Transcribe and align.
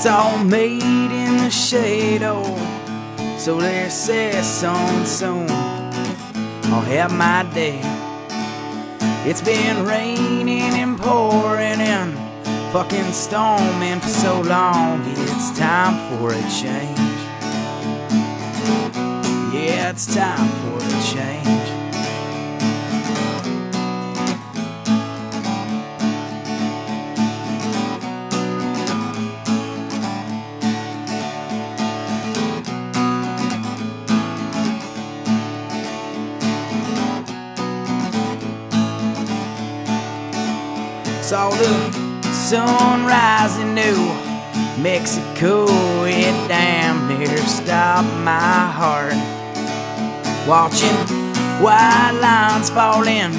It's 0.00 0.08
all 0.08 0.42
made 0.42 0.80
in 1.12 1.36
the 1.36 1.50
shadow. 1.50 2.40
Oh. 2.42 3.36
So 3.36 3.60
they 3.60 3.90
say 3.90 4.32
soon, 4.40 5.04
soon 5.04 5.46
I'll 6.70 6.80
have 6.80 7.12
my 7.12 7.42
day. 7.52 7.82
It's 9.28 9.42
been 9.42 9.84
raining 9.84 10.72
and 10.80 10.98
pouring 10.98 11.82
and 11.82 12.14
fucking 12.72 13.12
storming 13.12 14.00
for 14.00 14.08
so 14.08 14.40
long. 14.40 15.02
It's 15.04 15.58
time 15.58 16.16
for 16.16 16.30
a 16.30 16.42
change. 16.48 16.98
Yeah, 19.52 19.90
it's 19.90 20.06
time 20.14 20.48
for 20.62 20.78
a 20.78 21.02
change. 21.12 21.69
Saw 41.30 41.50
the 41.50 42.22
sun 42.32 43.06
rising 43.06 43.72
New 43.72 43.94
Mexico. 44.82 45.64
It 46.04 46.48
damn 46.48 47.06
near 47.06 47.36
stopped 47.46 48.12
my 48.24 48.66
heart. 48.74 49.14
Watching 50.48 50.96
white 51.62 52.18
lines 52.20 52.68
falling 52.70 53.30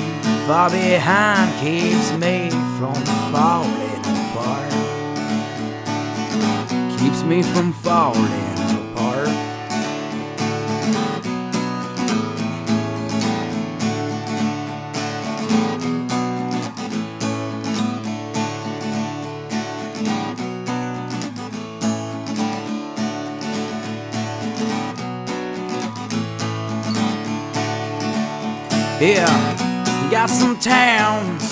far 0.47 0.69
behind 0.69 1.51
keeps 1.59 2.13
me 2.13 2.49
from 2.79 2.95
falling 3.33 3.99
apart. 3.99 4.71
Keeps 6.97 7.23
me 7.23 7.43
from 7.43 7.73
falling 7.73 8.50
Yeah, 29.01 29.25
got 30.11 30.29
some 30.29 30.59
towns 30.59 31.51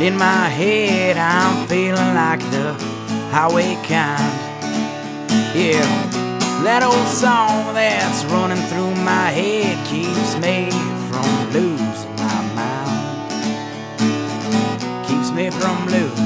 in 0.00 0.16
my 0.16 0.46
head. 0.48 1.16
I'm 1.16 1.66
feeling 1.66 2.14
like 2.14 2.38
the 2.52 2.74
highway 3.32 3.74
kind. 3.88 4.38
Yeah, 5.52 5.82
that 6.62 6.84
old 6.84 7.08
song 7.08 7.74
that's 7.74 8.24
running 8.26 8.62
through 8.68 8.94
my 9.02 9.30
head 9.34 9.84
keeps 9.84 10.36
me 10.38 10.70
from 11.10 11.50
losing 11.50 12.14
my 12.14 12.40
mind. 12.54 13.98
Keeps 15.08 15.32
me 15.32 15.50
from 15.50 15.86
losing 15.86 16.19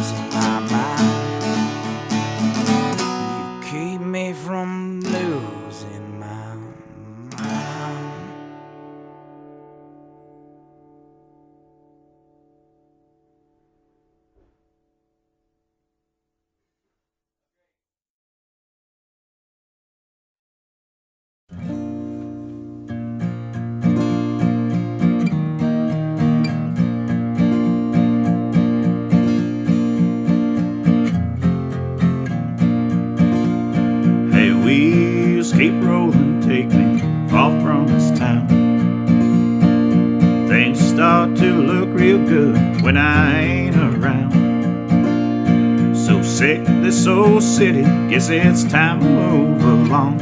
it's 48.30 48.64
time 48.64 49.00
to 49.00 49.06
move 49.06 49.62
along. 49.62 50.18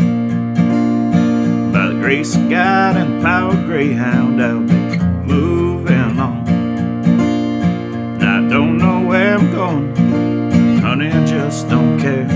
By 1.73 1.87
the 1.89 1.95
grace 1.95 2.35
of 2.35 2.51
God 2.51 2.97
and 2.97 3.19
the 3.21 3.23
power 3.25 3.53
of 3.53 3.65
Greyhound, 3.65 4.43
I'll 4.43 4.61
be 4.61 4.99
moving 5.33 6.19
on. 6.19 6.49
And 6.49 8.25
I 8.25 8.49
don't 8.49 8.79
know 8.79 9.07
where 9.07 9.39
I'm 9.39 9.53
going, 9.53 10.81
honey, 10.81 11.11
I 11.11 11.25
just 11.25 11.69
don't 11.69 12.01
care. 12.01 12.27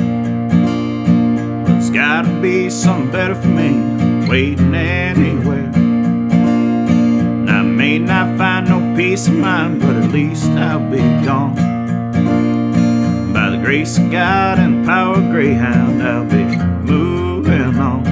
There's 1.66 1.90
gotta 1.90 2.28
be 2.40 2.70
something 2.70 3.10
better 3.10 3.34
for 3.34 3.48
me 3.48 4.28
waiting 4.28 4.74
anywhere. 4.74 5.72
And 5.74 7.50
I 7.50 7.62
may 7.62 7.98
not 7.98 8.38
find 8.38 8.68
no 8.68 8.94
peace 8.96 9.26
of 9.26 9.34
mind, 9.34 9.80
but 9.80 9.96
at 9.96 10.12
least 10.12 10.44
I'll 10.50 10.78
be 10.90 10.98
gone. 11.24 12.55
Grace 13.66 13.98
of 13.98 14.12
God 14.12 14.60
and 14.60 14.86
power 14.86 15.20
Greyhound, 15.32 16.00
I'll 16.00 16.24
be 16.24 16.44
moving 16.88 17.76
on. 17.76 18.04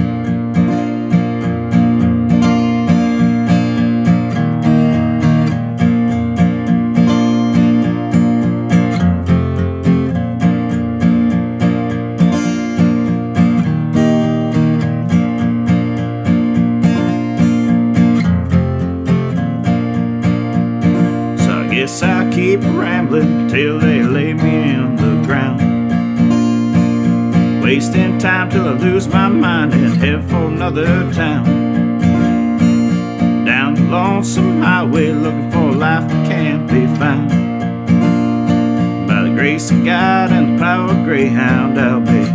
So 21.37 21.61
I 21.61 21.67
guess 21.73 22.03
I 22.03 22.29
keep 22.33 22.59
rambling 22.61 23.47
till 23.47 23.84
lose 28.85 29.07
my 29.07 29.27
mind 29.27 29.73
and 29.73 29.97
head 29.97 30.23
for 30.29 30.45
another 30.45 30.85
town. 31.11 31.43
Down 33.43 33.73
the 33.73 33.81
lonesome 33.81 34.61
highway 34.61 35.11
looking 35.11 35.49
for 35.51 35.69
a 35.69 35.71
life 35.71 36.07
that 36.07 36.29
can't 36.29 36.67
be 36.67 36.85
found. 36.99 37.29
By 39.07 39.23
the 39.23 39.33
grace 39.33 39.71
of 39.71 39.83
God 39.83 40.31
and 40.31 40.55
the 40.55 40.63
power 40.63 40.91
of 40.91 41.03
Greyhound, 41.03 41.79
I'll 41.79 41.99
be 41.99 42.34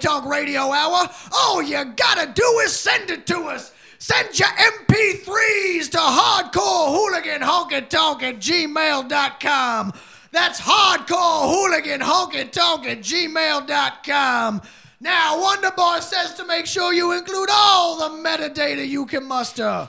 Tonk 0.00 0.26
Radio 0.26 0.72
Hour, 0.72 1.08
all 1.32 1.62
you 1.62 1.84
gotta 1.84 2.32
do 2.32 2.60
is 2.64 2.72
send 2.74 3.10
it 3.10 3.26
to 3.26 3.38
us. 3.44 3.72
Send 3.98 4.38
your 4.38 4.48
MP3s 4.48 5.90
to 5.90 5.98
hardcore 5.98 6.88
hooligan 6.88 7.42
honky 7.42 7.86
tonk 7.86 8.22
at 8.22 8.36
gmail.com. 8.36 9.92
That's 10.32 10.60
hardcore 10.60 11.50
hooligan 11.50 12.00
honky 12.00 12.50
tonk 12.50 12.86
at 12.86 13.00
gmail.com. 13.00 14.62
Now, 15.02 15.36
Wonderboy 15.36 16.00
says 16.00 16.34
to 16.34 16.46
make 16.46 16.66
sure 16.66 16.92
you 16.92 17.12
include 17.12 17.48
all 17.50 17.98
the 17.98 18.22
metadata 18.22 18.86
you 18.86 19.06
can 19.06 19.26
muster. 19.26 19.88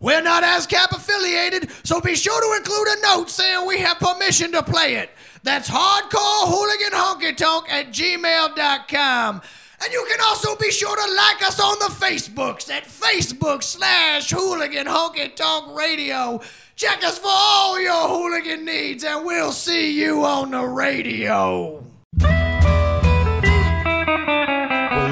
We're 0.00 0.22
not 0.22 0.42
ASCAP 0.42 0.92
affiliated, 0.92 1.70
so 1.84 2.00
be 2.00 2.14
sure 2.14 2.40
to 2.40 2.56
include 2.56 2.88
a 2.88 3.02
note 3.02 3.28
saying 3.28 3.66
we 3.66 3.78
have 3.80 3.98
permission 3.98 4.50
to 4.52 4.62
play 4.62 4.94
it. 4.94 5.10
That's 5.42 5.68
hardcore 5.68 6.48
hooligan 6.48 6.92
honky 6.92 7.36
tonk 7.36 7.70
at 7.70 7.88
gmail.com. 7.92 9.42
And 9.82 9.92
you 9.92 10.06
can 10.10 10.20
also 10.26 10.56
be 10.56 10.70
sure 10.70 10.96
to 10.96 11.14
like 11.14 11.42
us 11.42 11.60
on 11.60 11.78
the 11.80 11.94
Facebooks 11.94 12.70
at 12.70 12.84
Facebook 12.84 13.62
slash 13.62 14.30
hooligan 14.30 14.86
honky 14.86 15.36
tonk 15.36 15.76
radio. 15.76 16.40
Check 16.76 17.04
us 17.04 17.18
for 17.18 17.28
all 17.30 17.78
your 17.78 18.08
hooligan 18.08 18.64
needs, 18.64 19.04
and 19.04 19.26
we'll 19.26 19.52
see 19.52 19.92
you 19.92 20.24
on 20.24 20.52
the 20.52 20.64
radio. 20.64 21.84
Well, 22.18 22.30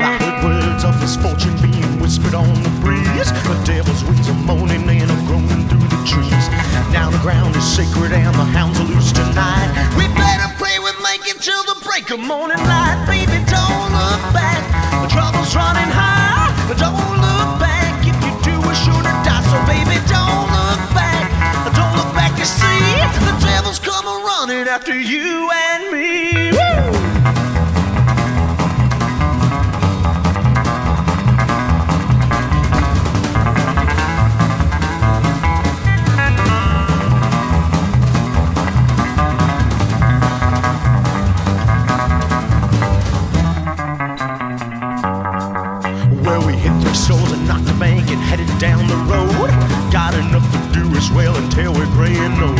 I 0.00 0.18
heard 0.18 0.44
words 0.44 0.84
of 0.84 0.98
misfortune 0.98 1.56
being 1.60 1.87
whispered 2.08 2.32
on 2.32 2.48
the 2.64 2.72
breeze. 2.80 3.28
The 3.44 3.52
devil's 3.68 4.02
wings 4.08 4.30
are 4.32 4.40
moaning 4.48 4.88
and 4.88 5.10
are 5.12 5.24
groaning 5.28 5.68
through 5.68 5.84
the 5.92 6.00
trees. 6.08 6.44
Now 6.88 7.12
the 7.12 7.20
ground 7.20 7.54
is 7.54 7.68
sacred 7.68 8.12
and 8.16 8.32
the 8.32 8.48
hounds 8.56 8.80
are 8.80 8.88
loose 8.88 9.12
tonight. 9.12 9.68
We 9.92 10.08
better 10.16 10.48
pray 10.56 10.80
with 10.80 10.96
Mike 11.04 11.28
until 11.28 11.60
the 11.68 11.76
break 11.84 12.08
of 12.08 12.20
morning 12.24 12.56
light. 12.64 12.96
Baby, 13.04 13.44
don't 13.44 13.92
look 13.92 14.24
back. 14.32 14.56
The 15.04 15.08
trouble's 15.12 15.52
running 15.52 15.92
high. 15.92 16.48
Don't 16.80 17.20
look 17.20 17.60
back. 17.60 18.00
If 18.00 18.16
you 18.24 18.32
do, 18.40 18.56
we're 18.64 18.80
sure 18.88 19.04
to 19.04 19.14
die. 19.28 19.44
So, 19.52 19.60
baby, 19.68 20.00
don't 20.08 20.48
look 20.48 20.80
back. 20.96 21.28
Don't 21.76 21.92
look 21.92 22.08
back 22.16 22.32
to 22.40 22.46
see 22.48 22.88
the 23.20 23.36
devil's 23.44 23.78
coming 23.78 24.16
running 24.24 24.64
after 24.64 24.96
you 24.96 25.52
and 25.52 25.92
me. 25.92 26.56
Woo! 26.56 27.07
down 48.58 48.86
the 48.88 48.98
road. 49.06 49.50
Got 49.94 50.14
enough 50.14 50.42
to 50.50 50.60
do 50.74 50.84
as 50.98 51.10
well 51.12 51.36
until 51.36 51.72
we're 51.72 51.90
gray 51.94 52.14
and 52.14 52.34
old. 52.42 52.58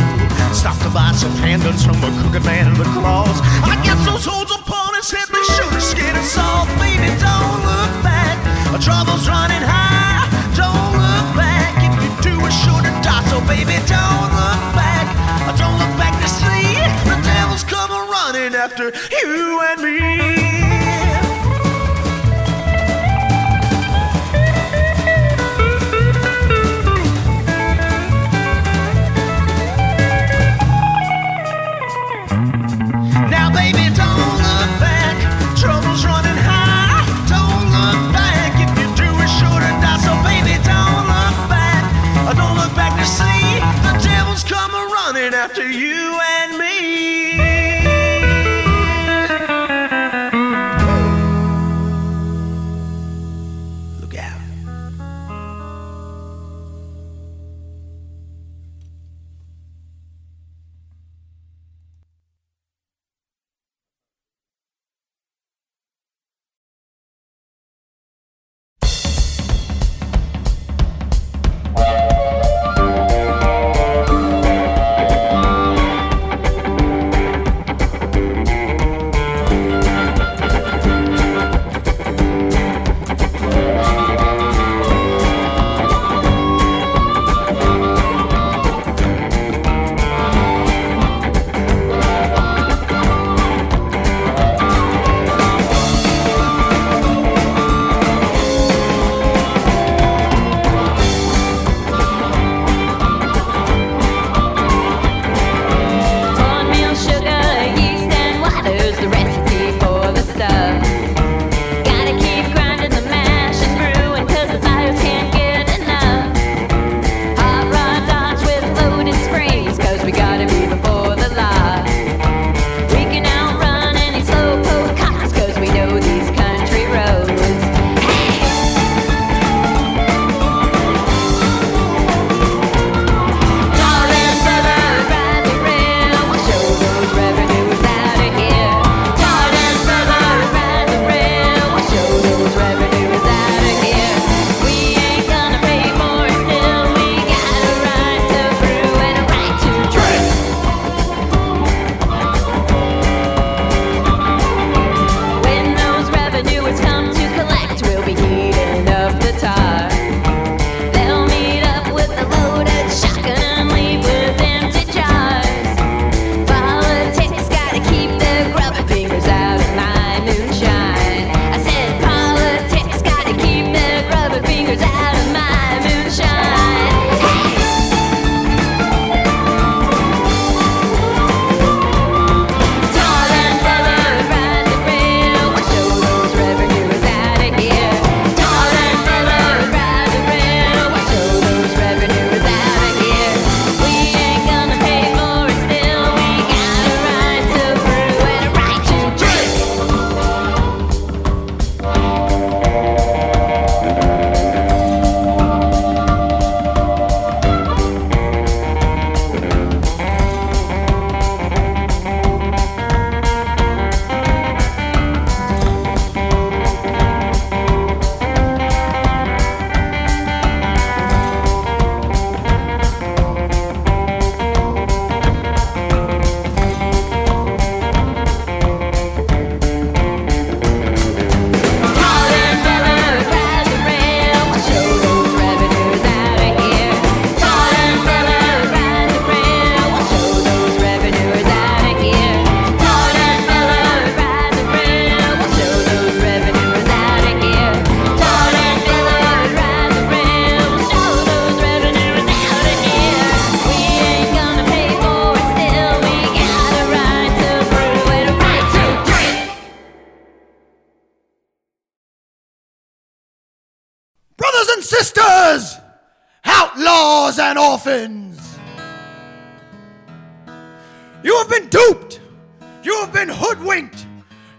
stop 0.55 0.79
to 0.79 0.89
buy 0.89 1.11
some 1.11 1.31
handguns 1.43 1.83
from 1.83 1.99
a 1.99 2.11
crooked 2.23 2.43
man 2.45 2.71
in 2.71 2.75
the 2.79 2.87
cross. 2.95 3.35
I 3.67 3.75
guess 3.83 3.99
those 4.07 4.23
holes 4.23 4.49
upon 4.51 4.95
his 4.95 5.11
head 5.11 5.27
may 5.29 5.43
shoot 5.43 5.73
his 5.75 5.91
skin 5.91 6.15
and 6.15 6.25
salt. 6.25 6.71
Baby, 6.79 7.11
don't 7.19 7.59
look 7.67 7.93
back. 7.99 8.39
Our 8.71 8.79
trouble's 8.79 9.27
running 9.27 9.59
high. 9.59 10.23
Don't 10.55 10.95
look 10.95 11.27
back. 11.35 11.75
If 11.83 11.91
you 11.99 12.09
do, 12.23 12.33
we're 12.39 12.55
sure 12.63 12.79
to 12.79 12.93
die. 13.03 13.23
So, 13.27 13.43
baby, 13.43 13.75
don't 13.83 14.31
look 14.31 14.63
back. 14.71 15.05
Don't 15.59 15.75
look 15.83 15.93
back 15.99 16.15
to 16.23 16.29
see 16.31 16.79
the 17.11 17.19
devil's 17.27 17.67
coming 17.67 18.07
running 18.07 18.55
after 18.55 18.95
you 19.11 19.59
and 19.67 19.81
me. 19.83 20.48
Yeah. 54.11 54.48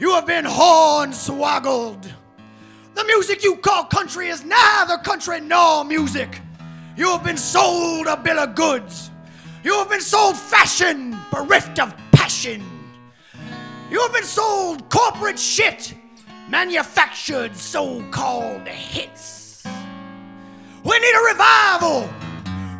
You 0.01 0.13
have 0.13 0.27
been 0.27 0.47
hornswoggled. 0.47 2.11
The 2.95 3.05
music 3.05 3.45
you 3.45 3.57
call 3.57 3.85
country 3.85 4.29
is 4.29 4.43
neither 4.43 4.97
country 4.97 5.43
nor 5.43 5.85
music. 5.85 6.41
You 6.97 7.09
have 7.09 7.23
been 7.23 7.37
sold 7.37 8.07
a 8.07 8.17
bill 8.17 8.39
of 8.39 8.55
goods. 8.55 9.11
You 9.63 9.75
have 9.75 9.91
been 9.91 10.01
sold 10.01 10.39
fashion 10.39 11.19
bereft 11.31 11.79
of 11.79 11.95
passion. 12.13 12.65
You 13.91 14.01
have 14.01 14.15
been 14.15 14.25
sold 14.25 14.89
corporate 14.89 15.39
shit, 15.39 15.95
manufactured 16.49 17.55
so 17.55 18.03
called 18.11 18.67
hits. 18.67 19.63
We 20.83 20.99
need 20.99 21.15
a 21.15 21.25
revival. 21.27 22.09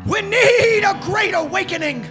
We 0.07 0.23
need 0.23 0.83
a 0.83 0.99
great 1.03 1.35
awakening. 1.35 2.03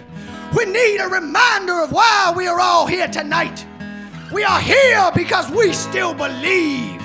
We 0.55 0.63
need 0.63 0.99
a 0.99 1.09
reminder 1.09 1.81
of 1.81 1.91
why 1.91 2.33
we 2.33 2.47
are 2.47 2.61
all 2.61 2.87
here 2.87 3.09
tonight. 3.09 3.65
We 4.31 4.45
are 4.45 4.61
here 4.61 5.11
because 5.13 5.51
we 5.51 5.73
still 5.73 6.13
believe. 6.13 7.01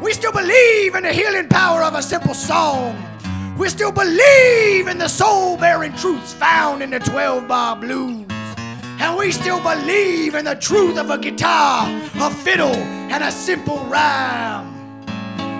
We 0.00 0.14
still 0.14 0.32
believe 0.32 0.94
in 0.94 1.02
the 1.02 1.12
healing 1.12 1.50
power 1.50 1.82
of 1.82 1.94
a 1.94 2.02
simple 2.02 2.32
song. 2.32 2.96
We 3.58 3.68
still 3.68 3.92
believe 3.92 4.88
in 4.88 4.96
the 4.96 5.08
soul 5.08 5.58
bearing 5.58 5.92
truths 5.92 6.32
found 6.32 6.82
in 6.82 6.88
the 6.88 6.98
12 6.98 7.46
bar 7.46 7.76
blues. 7.76 8.24
And 9.00 9.18
we 9.18 9.32
still 9.32 9.60
believe 9.60 10.34
in 10.34 10.46
the 10.46 10.54
truth 10.54 10.96
of 10.96 11.10
a 11.10 11.18
guitar, 11.18 11.88
a 12.14 12.30
fiddle, 12.30 12.74
and 12.74 13.22
a 13.22 13.30
simple 13.30 13.84
rhyme. 13.84 14.72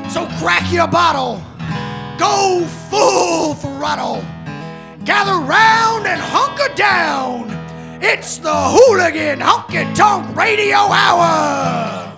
So 0.09 0.27
crack 0.39 0.73
your 0.73 0.89
bottle, 0.89 1.43
go 2.19 2.65
full 2.89 3.53
throttle, 3.53 4.25
gather 5.05 5.45
round 5.45 6.07
and 6.07 6.21
hunker 6.23 6.75
down 6.75 7.64
it's 8.07 8.37
the 8.37 8.53
Hooligan 8.53 9.41
Honky 9.41 9.95
Tonk 9.97 10.37
Radio 10.37 10.77
Hour. 10.77 12.13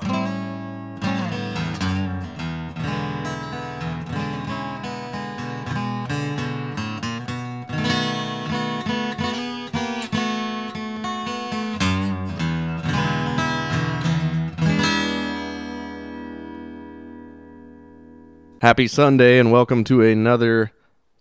Happy 18.61 18.89
Sunday 18.89 19.39
and 19.39 19.53
welcome 19.53 19.85
to 19.85 20.03
another 20.03 20.73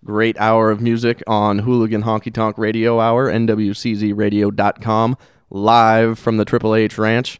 great 0.05 0.37
hour 0.39 0.69
of 0.69 0.79
music 0.79 1.23
on 1.25 1.59
Hooligan 1.59 2.03
Honky 2.03 2.31
Tonk 2.31 2.59
Radio 2.59 2.99
Hour, 2.99 3.29
NWCZRadio.com, 3.31 5.17
live 5.49 6.19
from 6.19 6.37
the 6.37 6.45
Triple 6.45 6.75
H 6.75 6.99
Ranch. 6.99 7.39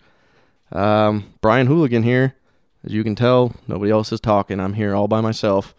Um, 0.72 1.31
Brian 1.41 1.67
Hooligan 1.67 2.01
here. 2.03 2.36
As 2.84 2.91
you 2.91 3.03
can 3.03 3.15
tell, 3.15 3.55
nobody 3.67 3.91
else 3.91 4.12
is 4.12 4.19
talking. 4.19 4.60
I'm 4.60 4.74
here 4.74 4.95
all 4.95 5.07
by 5.07 5.22
myself. 5.22 5.75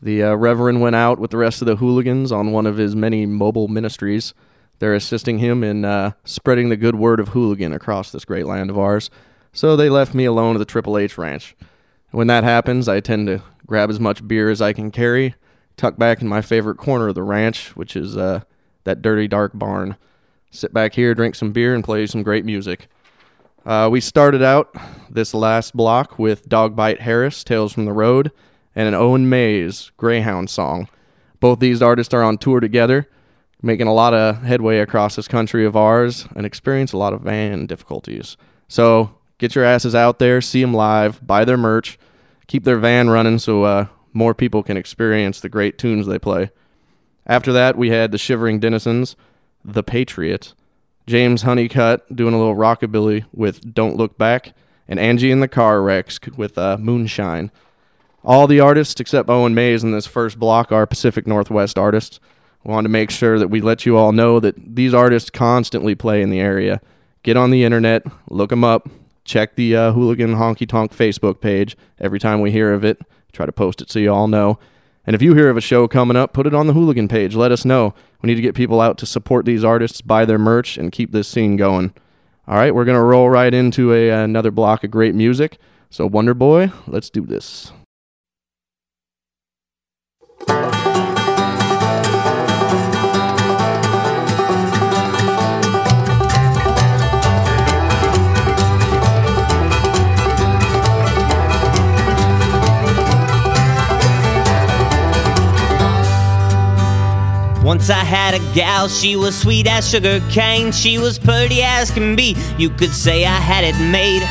The 0.00 0.22
uh, 0.22 0.34
Reverend 0.34 0.80
went 0.80 0.94
out 0.94 1.18
with 1.18 1.32
the 1.32 1.36
rest 1.36 1.60
of 1.60 1.66
the 1.66 1.76
hooligans 1.76 2.30
on 2.30 2.52
one 2.52 2.66
of 2.66 2.76
his 2.76 2.94
many 2.94 3.26
mobile 3.26 3.66
ministries. 3.66 4.32
They're 4.78 4.94
assisting 4.94 5.38
him 5.38 5.64
in 5.64 5.84
uh, 5.84 6.12
spreading 6.24 6.68
the 6.68 6.76
good 6.76 6.94
word 6.94 7.18
of 7.18 7.28
hooligan 7.28 7.72
across 7.72 8.12
this 8.12 8.24
great 8.24 8.46
land 8.46 8.70
of 8.70 8.78
ours. 8.78 9.10
So 9.52 9.74
they 9.74 9.88
left 9.88 10.14
me 10.14 10.24
alone 10.24 10.54
at 10.54 10.60
the 10.60 10.64
Triple 10.64 10.98
H 10.98 11.18
Ranch. 11.18 11.56
When 12.12 12.28
that 12.28 12.44
happens, 12.44 12.88
I 12.88 13.00
tend 13.00 13.26
to 13.26 13.42
grab 13.66 13.90
as 13.90 13.98
much 13.98 14.26
beer 14.26 14.50
as 14.50 14.62
I 14.62 14.72
can 14.72 14.92
carry, 14.92 15.34
tuck 15.78 15.96
back 15.96 16.20
in 16.20 16.28
my 16.28 16.42
favorite 16.42 16.76
corner 16.76 17.08
of 17.08 17.14
the 17.14 17.22
ranch, 17.22 17.74
which 17.76 17.96
is 17.96 18.16
uh, 18.16 18.40
that 18.84 19.00
dirty, 19.00 19.28
dark 19.28 19.52
barn. 19.54 19.96
Sit 20.50 20.74
back 20.74 20.94
here, 20.94 21.14
drink 21.14 21.34
some 21.34 21.52
beer, 21.52 21.74
and 21.74 21.84
play 21.84 22.06
some 22.06 22.22
great 22.22 22.44
music. 22.44 22.88
Uh, 23.64 23.88
we 23.90 24.00
started 24.00 24.42
out 24.42 24.74
this 25.10 25.34
last 25.34 25.76
block 25.76 26.18
with 26.18 26.48
Dogbite 26.48 27.00
Harris, 27.00 27.44
Tales 27.44 27.72
from 27.72 27.84
the 27.84 27.92
Road, 27.92 28.32
and 28.74 28.88
an 28.88 28.94
Owen 28.94 29.28
Mays 29.28 29.90
Greyhound 29.96 30.48
song. 30.48 30.88
Both 31.40 31.60
these 31.60 31.82
artists 31.82 32.14
are 32.14 32.22
on 32.22 32.38
tour 32.38 32.60
together, 32.60 33.08
making 33.60 33.86
a 33.86 33.94
lot 33.94 34.14
of 34.14 34.42
headway 34.42 34.78
across 34.78 35.16
this 35.16 35.28
country 35.28 35.64
of 35.64 35.76
ours 35.76 36.26
and 36.34 36.46
experience 36.46 36.92
a 36.92 36.98
lot 36.98 37.12
of 37.12 37.22
van 37.22 37.66
difficulties. 37.66 38.36
So 38.68 39.14
get 39.38 39.54
your 39.54 39.64
asses 39.64 39.94
out 39.94 40.18
there, 40.18 40.40
see 40.40 40.60
them 40.60 40.74
live, 40.74 41.24
buy 41.26 41.44
their 41.44 41.56
merch, 41.56 41.98
keep 42.46 42.64
their 42.64 42.78
van 42.78 43.10
running 43.10 43.38
so 43.38 43.64
uh, 43.64 43.86
more 44.18 44.34
people 44.34 44.62
can 44.62 44.76
experience 44.76 45.40
the 45.40 45.48
great 45.48 45.78
tunes 45.78 46.06
they 46.06 46.18
play. 46.18 46.50
After 47.26 47.52
that, 47.52 47.78
we 47.78 47.90
had 47.90 48.10
the 48.10 48.18
Shivering 48.18 48.58
Denizens, 48.58 49.16
The 49.64 49.82
Patriot, 49.82 50.54
James 51.06 51.42
Honeycutt 51.42 52.14
doing 52.14 52.34
a 52.34 52.38
little 52.38 52.56
rockabilly 52.56 53.24
with 53.32 53.74
Don't 53.74 53.96
Look 53.96 54.18
Back, 54.18 54.54
and 54.88 54.98
Angie 54.98 55.30
and 55.30 55.42
the 55.42 55.48
Car 55.48 55.80
Wrecks 55.80 56.18
with 56.36 56.58
uh, 56.58 56.76
Moonshine. 56.78 57.50
All 58.24 58.46
the 58.46 58.60
artists 58.60 59.00
except 59.00 59.30
Owen 59.30 59.54
Mays 59.54 59.84
in 59.84 59.92
this 59.92 60.06
first 60.06 60.38
block 60.38 60.72
are 60.72 60.86
Pacific 60.86 61.26
Northwest 61.26 61.78
artists. 61.78 62.18
We 62.64 62.72
wanted 62.72 62.88
to 62.88 62.92
make 62.92 63.10
sure 63.10 63.38
that 63.38 63.48
we 63.48 63.60
let 63.60 63.86
you 63.86 63.96
all 63.96 64.12
know 64.12 64.40
that 64.40 64.74
these 64.74 64.92
artists 64.92 65.30
constantly 65.30 65.94
play 65.94 66.22
in 66.22 66.30
the 66.30 66.40
area. 66.40 66.80
Get 67.22 67.36
on 67.36 67.50
the 67.50 67.64
internet, 67.64 68.04
look 68.28 68.50
them 68.50 68.64
up, 68.64 68.88
check 69.24 69.54
the 69.54 69.76
uh, 69.76 69.92
Hooligan 69.92 70.34
Honky 70.34 70.68
Tonk 70.68 70.92
Facebook 70.92 71.40
page 71.40 71.76
every 72.00 72.18
time 72.18 72.40
we 72.40 72.50
hear 72.50 72.72
of 72.72 72.84
it. 72.84 73.00
Try 73.32 73.46
to 73.46 73.52
post 73.52 73.80
it 73.80 73.90
so 73.90 73.98
you 73.98 74.12
all 74.12 74.28
know. 74.28 74.58
And 75.06 75.14
if 75.14 75.22
you 75.22 75.34
hear 75.34 75.48
of 75.48 75.56
a 75.56 75.62
show 75.62 75.88
coming 75.88 76.16
up, 76.16 76.32
put 76.32 76.46
it 76.46 76.54
on 76.54 76.66
the 76.66 76.74
Hooligan 76.74 77.08
page. 77.08 77.34
Let 77.34 77.50
us 77.52 77.64
know. 77.64 77.94
We 78.20 78.26
need 78.26 78.34
to 78.34 78.42
get 78.42 78.54
people 78.54 78.80
out 78.80 78.98
to 78.98 79.06
support 79.06 79.46
these 79.46 79.64
artists, 79.64 80.00
buy 80.02 80.24
their 80.24 80.38
merch, 80.38 80.76
and 80.76 80.92
keep 80.92 81.12
this 81.12 81.28
scene 81.28 81.56
going. 81.56 81.94
All 82.46 82.56
right, 82.56 82.74
we're 82.74 82.84
going 82.84 82.98
to 82.98 83.02
roll 83.02 83.30
right 83.30 83.52
into 83.52 83.92
a, 83.92 84.10
another 84.10 84.50
block 84.50 84.84
of 84.84 84.90
great 84.90 85.14
music. 85.14 85.58
So, 85.90 86.06
Wonder 86.06 86.34
Boy, 86.34 86.72
let's 86.86 87.08
do 87.08 87.22
this. 87.22 87.72
Once 107.68 107.90
I 107.90 108.00
had 108.02 108.32
a 108.32 108.38
gal, 108.54 108.88
she 108.88 109.14
was 109.14 109.36
sweet 109.36 109.66
as 109.68 109.86
sugar 109.86 110.20
cane. 110.30 110.72
She 110.72 110.96
was 110.96 111.18
pretty 111.18 111.60
as 111.60 111.90
can 111.90 112.16
be. 112.16 112.34
You 112.56 112.70
could 112.70 112.94
say 112.94 113.26
I 113.26 113.36
had 113.36 113.62
it 113.62 113.76
made. 113.92 114.22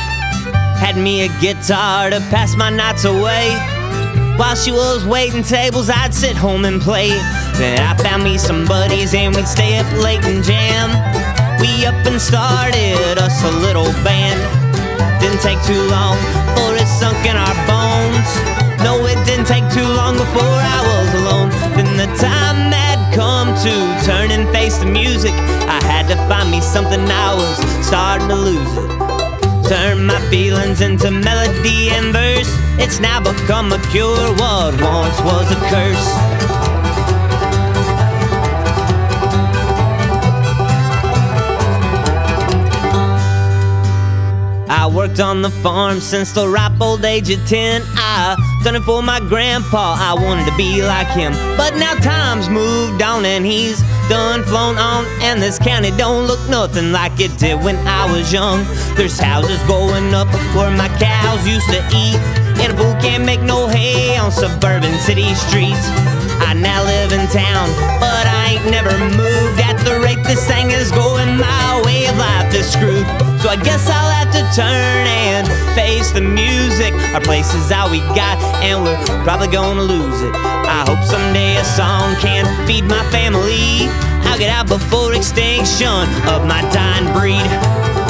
Had 0.82 0.96
me 0.96 1.22
a 1.22 1.28
guitar 1.38 2.10
to 2.10 2.18
pass 2.34 2.56
my 2.56 2.68
nights 2.68 3.04
away. 3.04 3.54
While 4.34 4.56
she 4.56 4.72
was 4.72 5.06
waiting 5.06 5.44
tables, 5.44 5.88
I'd 5.88 6.12
sit 6.12 6.34
home 6.34 6.64
and 6.64 6.82
play. 6.82 7.10
Then 7.54 7.78
I 7.78 7.94
found 8.02 8.24
me 8.24 8.38
some 8.38 8.66
buddies 8.66 9.14
and 9.14 9.32
we'd 9.32 9.46
stay 9.46 9.78
up 9.78 9.86
late 10.02 10.24
and 10.24 10.42
jam. 10.42 10.90
We 11.60 11.86
up 11.86 11.94
and 12.10 12.20
started 12.20 13.22
us 13.22 13.38
a 13.44 13.52
little 13.62 13.86
band. 14.02 14.42
Didn't 15.22 15.42
take 15.42 15.62
too 15.62 15.82
long 15.86 16.18
for 16.58 16.74
it 16.74 16.90
sunk 16.98 17.22
in 17.22 17.36
our 17.38 17.54
bones. 17.70 18.30
No, 18.82 18.98
it 19.06 19.24
didn't 19.24 19.46
take 19.46 19.66
too 19.70 19.86
long 19.94 20.18
before 20.18 20.58
I 20.74 20.80
was 20.90 21.08
alone. 21.22 21.50
Then 21.78 21.96
the 21.96 22.10
time 22.18 22.77
to 23.62 24.04
turn 24.04 24.30
and 24.30 24.48
face 24.50 24.78
the 24.78 24.86
music. 24.86 25.32
I 25.32 25.82
had 25.82 26.06
to 26.08 26.16
find 26.28 26.48
me 26.48 26.60
something 26.60 27.00
I 27.00 27.34
was 27.34 27.86
starting 27.86 28.28
to 28.28 28.36
lose 28.36 28.72
it. 28.76 29.68
Turn 29.68 30.06
my 30.06 30.20
feelings 30.30 30.80
into 30.80 31.10
melody 31.10 31.90
and 31.90 32.12
verse. 32.12 32.48
It's 32.78 33.00
now 33.00 33.20
become 33.20 33.72
a 33.72 33.80
cure. 33.90 34.30
What 34.36 34.80
once 34.80 35.20
was 35.22 35.50
a 35.50 35.56
curse. 35.68 36.08
I 44.70 44.86
worked 44.86 45.18
on 45.18 45.42
the 45.42 45.50
farm 45.50 46.00
since 46.00 46.30
the 46.30 46.46
ripe 46.48 46.80
old 46.80 47.04
age 47.04 47.28
of 47.30 47.44
10. 47.48 47.82
I 47.96 48.36
done 48.64 48.76
it 48.76 48.82
for 48.82 49.02
my 49.02 49.20
grandpa, 49.20 49.96
I 49.98 50.14
wanted 50.14 50.46
to 50.46 50.56
be 50.56 50.82
like 50.82 51.08
him. 51.08 51.32
But 51.56 51.74
now 51.76 51.94
time's 51.94 52.48
moved 52.48 53.02
on 53.02 53.24
and 53.24 53.44
he's 53.44 53.80
done 54.08 54.42
flown 54.44 54.76
on. 54.78 55.06
And 55.22 55.40
this 55.40 55.58
county 55.58 55.90
don't 55.92 56.26
look 56.26 56.40
nothing 56.48 56.92
like 56.92 57.20
it 57.20 57.36
did 57.38 57.62
when 57.62 57.76
I 57.86 58.10
was 58.10 58.32
young. 58.32 58.64
There's 58.96 59.18
houses 59.18 59.62
going 59.64 60.14
up 60.14 60.28
where 60.54 60.70
my 60.70 60.88
cows 60.98 61.46
used 61.46 61.68
to 61.70 61.80
eat. 61.94 62.18
And 62.60 62.72
a 62.72 62.76
fool 62.76 62.94
can't 63.00 63.24
make 63.24 63.40
no 63.40 63.68
hay 63.68 64.16
on 64.16 64.32
suburban 64.32 64.98
city 64.98 65.34
streets. 65.34 65.86
I 66.40 66.54
now 66.54 66.82
live 66.84 67.12
in 67.12 67.26
town, 67.28 67.68
but 68.00 68.26
I 68.26 68.56
ain't 68.56 68.70
never 68.70 68.96
moved. 68.98 69.60
At 69.60 69.76
the 69.84 70.00
rate 70.00 70.24
this 70.24 70.46
thing 70.46 70.70
is 70.70 70.90
going, 70.90 71.36
my 71.36 71.82
way 71.84 72.06
of 72.06 72.16
life 72.18 72.54
is 72.54 72.70
screwed. 72.72 73.27
So 73.40 73.48
I 73.48 73.56
guess 73.56 73.88
I'll 73.88 74.10
have 74.10 74.32
to 74.32 74.42
turn 74.56 75.06
and 75.06 75.46
face 75.76 76.10
the 76.10 76.20
music. 76.20 76.92
Our 77.14 77.20
place 77.20 77.54
is 77.54 77.70
all 77.70 77.88
we 77.88 78.00
got, 78.18 78.36
and 78.64 78.82
we're 78.82 78.98
probably 79.22 79.46
gonna 79.46 79.82
lose 79.82 80.22
it. 80.22 80.34
I 80.34 80.84
hope 80.88 81.04
someday 81.04 81.56
a 81.56 81.64
song 81.64 82.16
can 82.16 82.44
feed 82.66 82.84
my 82.84 83.04
family. 83.10 83.86
I'll 84.26 84.38
get 84.38 84.50
out 84.50 84.66
before 84.66 85.14
extinction 85.14 85.86
of 86.26 86.46
my 86.46 86.62
dying 86.72 87.06
breed. 87.14 88.07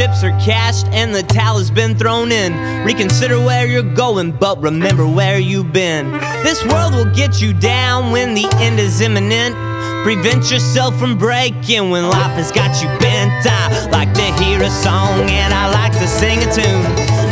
Chips 0.00 0.24
are 0.24 0.38
cashed 0.40 0.86
and 0.92 1.14
the 1.14 1.22
towel 1.22 1.58
has 1.58 1.70
been 1.70 1.94
thrown 1.94 2.32
in, 2.32 2.56
reconsider 2.86 3.38
where 3.38 3.66
you're 3.66 3.94
going, 3.94 4.32
but 4.32 4.58
remember 4.62 5.06
where 5.06 5.38
you've 5.38 5.74
been. 5.74 6.10
This 6.42 6.64
world 6.64 6.94
will 6.94 7.12
get 7.14 7.42
you 7.42 7.52
down 7.52 8.10
when 8.10 8.32
the 8.32 8.48
end 8.64 8.80
is 8.80 9.02
imminent. 9.02 9.54
Prevent 10.02 10.50
yourself 10.50 10.98
from 10.98 11.18
breaking 11.18 11.90
when 11.90 12.08
life 12.08 12.32
has 12.40 12.50
got 12.50 12.80
you 12.80 12.88
bent. 12.96 13.44
I 13.44 13.90
like 13.92 14.14
to 14.14 14.24
hear 14.42 14.62
a 14.62 14.70
song 14.70 15.28
and 15.28 15.52
I 15.52 15.68
like 15.68 15.92
to 15.92 16.08
sing 16.08 16.38
a 16.38 16.48
tune. 16.48 16.86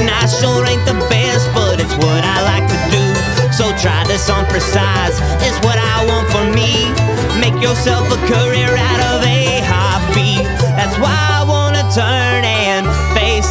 And 0.05 0.11
I 0.11 0.27
sure 0.29 0.61
ain't 0.69 0.85
the 0.85 1.01
best, 1.09 1.49
but 1.57 1.81
it's 1.81 1.97
what 2.05 2.21
I 2.21 2.39
like 2.53 2.69
to 2.69 2.81
do. 2.93 3.05
So 3.51 3.65
try 3.81 4.05
this 4.05 4.29
on 4.29 4.45
for 4.45 4.61
size. 4.61 5.17
It's 5.41 5.57
what 5.65 5.81
I 5.81 6.05
want 6.05 6.29
for 6.29 6.45
me. 6.53 6.93
Make 7.41 7.57
yourself 7.63 8.05
a 8.13 8.21
career 8.29 8.77
out 8.77 9.01
of 9.17 9.25
a 9.25 9.65
hobby. 9.65 10.45
That's 10.77 10.99
why 11.01 11.17
I 11.17 11.45
wanna 11.49 11.89
turn 11.97 12.38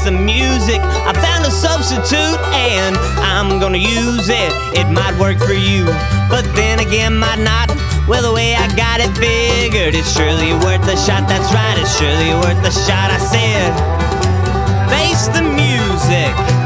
the 0.07 0.11
music. 0.11 0.79
I 1.03 1.11
found 1.11 1.45
a 1.45 1.51
substitute 1.51 2.39
and 2.55 2.95
I'm 3.19 3.59
gonna 3.59 3.77
use 3.77 4.29
it. 4.29 4.51
It 4.71 4.87
might 4.87 5.11
work 5.19 5.37
for 5.37 5.51
you, 5.51 5.83
but 6.31 6.47
then 6.55 6.79
again, 6.79 7.17
might 7.17 7.43
not. 7.43 7.67
Well, 8.07 8.23
the 8.23 8.31
way 8.31 8.55
I 8.55 8.73
got 8.77 9.01
it 9.01 9.11
figured, 9.17 9.95
it's 9.95 10.09
surely 10.15 10.53
worth 10.63 10.85
the 10.87 10.95
shot. 10.95 11.27
That's 11.27 11.51
right, 11.53 11.75
it's 11.77 11.91
surely 11.99 12.31
worth 12.39 12.63
the 12.63 12.71
shot. 12.71 13.11
I 13.11 13.19
said, 13.19 13.75
face 14.87 15.27
the 15.27 15.43
music. 15.43 16.56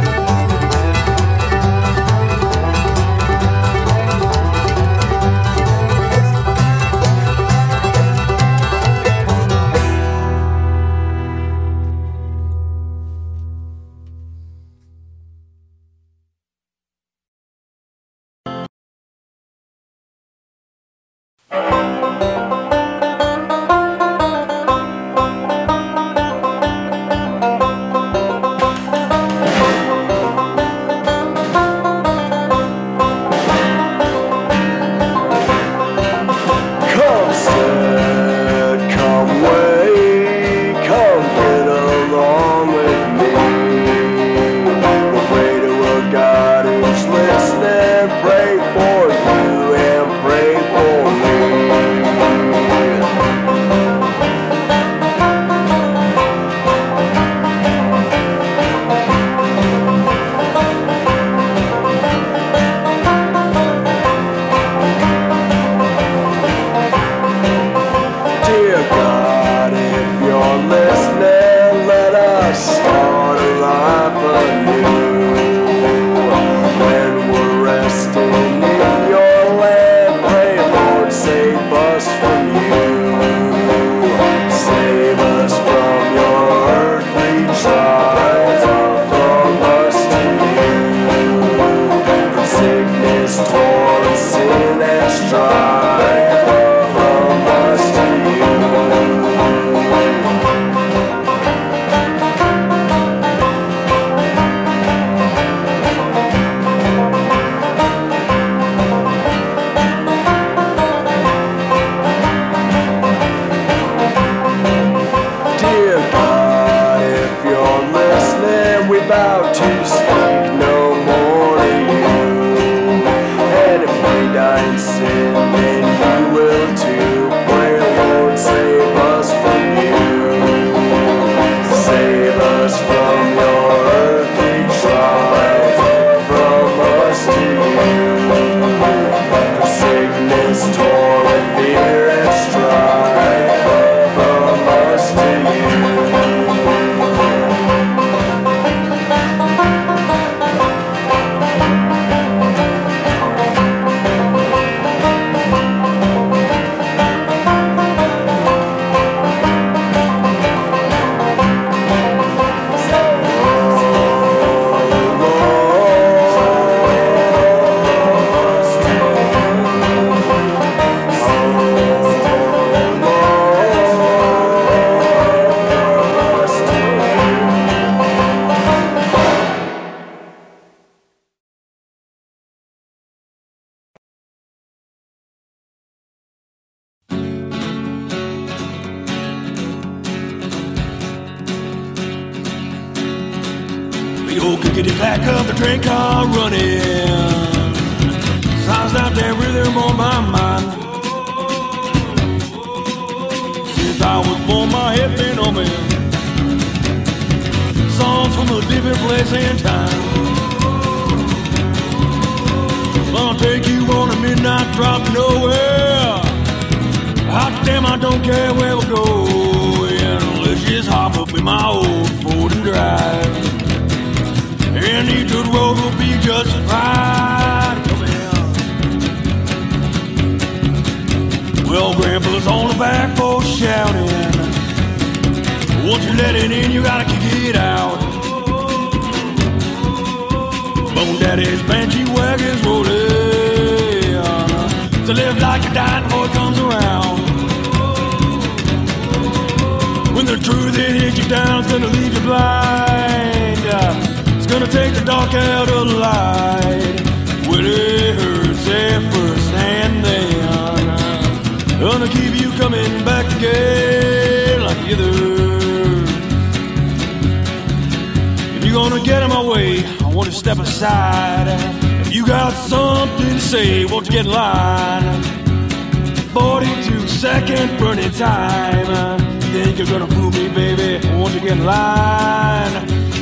Second 277.21 277.77
burning 277.77 278.10
time. 278.13 279.19
Think 279.53 279.77
you're 279.77 279.86
gonna 279.86 280.07
fool 280.07 280.31
me, 280.31 280.49
baby? 280.49 281.07
Won't 281.19 281.36
you 281.36 281.39
get 281.39 281.51
in 281.51 281.65
line? 281.65 282.73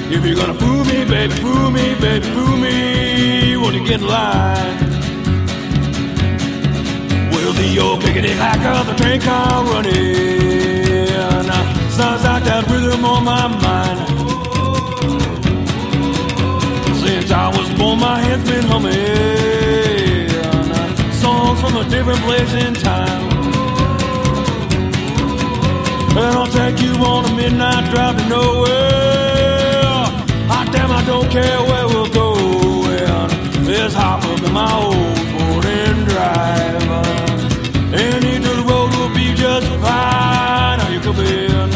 If 0.09 0.25
you're 0.25 0.37
gonna 0.37 0.53
fool 0.53 0.85
me, 0.85 1.03
baby, 1.03 1.33
fool 1.43 1.69
me, 1.69 1.95
baby, 1.99 2.25
fool 2.33 2.55
me, 2.55 3.57
won't 3.57 3.75
you 3.75 3.85
get 3.85 3.99
in 3.99 4.07
line? 4.07 4.77
Well, 7.33 7.51
the 7.51 7.77
old 7.81 7.99
pickety 7.99 8.31
hack 8.43 8.63
of 8.79 8.87
the 8.87 8.95
train 9.03 9.19
car 9.19 9.65
running. 9.65 11.07
Sounds 11.99 12.23
like 12.23 12.43
that 12.45 12.63
rhythm 12.71 13.03
on 13.03 13.25
my 13.25 13.47
mind. 13.65 13.99
Since 17.01 17.31
I 17.31 17.49
was 17.49 17.67
born, 17.77 17.99
my 17.99 18.17
head's 18.21 18.49
been 18.49 18.63
humming 18.63 20.29
songs 21.19 21.59
from 21.59 21.75
a 21.75 21.83
different 21.89 22.21
place 22.21 22.53
in 22.53 22.73
time. 22.75 23.28
And 26.21 26.35
I'll 26.35 26.47
take 26.47 26.81
you 26.81 26.93
on 27.05 27.25
a 27.25 27.33
midnight 27.35 27.89
drive 27.93 28.17
to 28.17 28.25
nowhere. 28.27 29.81
Hot 30.51 30.67
damn, 30.71 30.91
I 30.91 31.03
don't 31.05 31.29
care 31.29 31.59
where 31.69 31.87
we'll 31.87 32.13
go. 32.13 32.29
There's 33.69 33.93
hop 33.93 34.23
up 34.25 34.41
in 34.41 34.51
my 34.51 34.73
old 34.73 34.95
Ford 34.95 35.65
and 35.65 36.07
drive. 36.07 36.89
Any 37.93 38.39
dirt 38.43 38.65
road 38.65 38.89
will 38.95 39.13
be 39.13 39.35
just 39.35 39.67
fine. 39.67 40.79
How 40.79 40.89
you 40.91 40.99
come 41.01 41.19
in? 41.19 41.69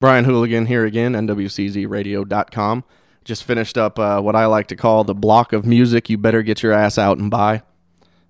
Brian 0.00 0.24
Hooligan 0.24 0.66
here 0.66 0.84
again, 0.84 1.12
NWCZRadio.com. 1.12 2.84
Just 3.24 3.44
finished 3.44 3.78
up 3.78 3.98
uh, 3.98 4.20
what 4.20 4.36
I 4.36 4.44
like 4.46 4.66
to 4.68 4.76
call 4.76 5.02
the 5.02 5.14
block 5.14 5.54
of 5.54 5.64
music 5.64 6.10
you 6.10 6.18
better 6.18 6.42
get 6.42 6.62
your 6.62 6.72
ass 6.72 6.98
out 6.98 7.16
and 7.16 7.30
buy. 7.30 7.62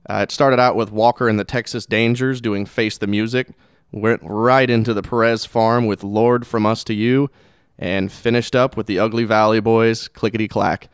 Uh, 0.09 0.20
it 0.22 0.30
started 0.30 0.61
out 0.61 0.76
with 0.76 0.92
Walker 0.92 1.28
and 1.28 1.38
the 1.38 1.44
Texas 1.44 1.85
Dangers 1.85 2.40
doing 2.40 2.64
Face 2.64 2.96
the 2.98 3.07
Music, 3.07 3.48
went 3.90 4.20
right 4.22 4.68
into 4.70 4.94
the 4.94 5.02
Perez 5.02 5.44
Farm 5.44 5.87
with 5.87 6.04
Lord 6.04 6.46
From 6.46 6.64
Us 6.64 6.85
to 6.85 6.94
You, 6.94 7.28
and 7.76 8.12
finished 8.12 8.54
up 8.54 8.76
with 8.76 8.87
the 8.87 9.00
Ugly 9.00 9.24
Valley 9.24 9.61
Boys, 9.61 10.07
Clickety 10.07 10.46
Clack. 10.46 10.88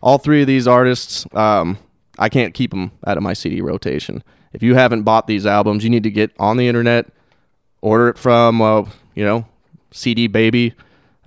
All 0.00 0.18
three 0.18 0.42
of 0.42 0.46
these 0.46 0.68
artists, 0.68 1.26
um, 1.32 1.78
I 2.18 2.28
can't 2.28 2.54
keep 2.54 2.70
them 2.70 2.92
out 3.04 3.16
of 3.16 3.22
my 3.22 3.32
CD 3.32 3.60
rotation. 3.60 4.22
If 4.52 4.62
you 4.62 4.74
haven't 4.74 5.02
bought 5.02 5.26
these 5.26 5.46
albums, 5.46 5.82
you 5.82 5.90
need 5.90 6.04
to 6.04 6.10
get 6.10 6.30
on 6.38 6.56
the 6.56 6.68
internet, 6.68 7.06
order 7.80 8.08
it 8.08 8.18
from, 8.18 8.62
uh, 8.62 8.84
you 9.14 9.24
know, 9.24 9.46
CD 9.90 10.28
Baby, 10.28 10.74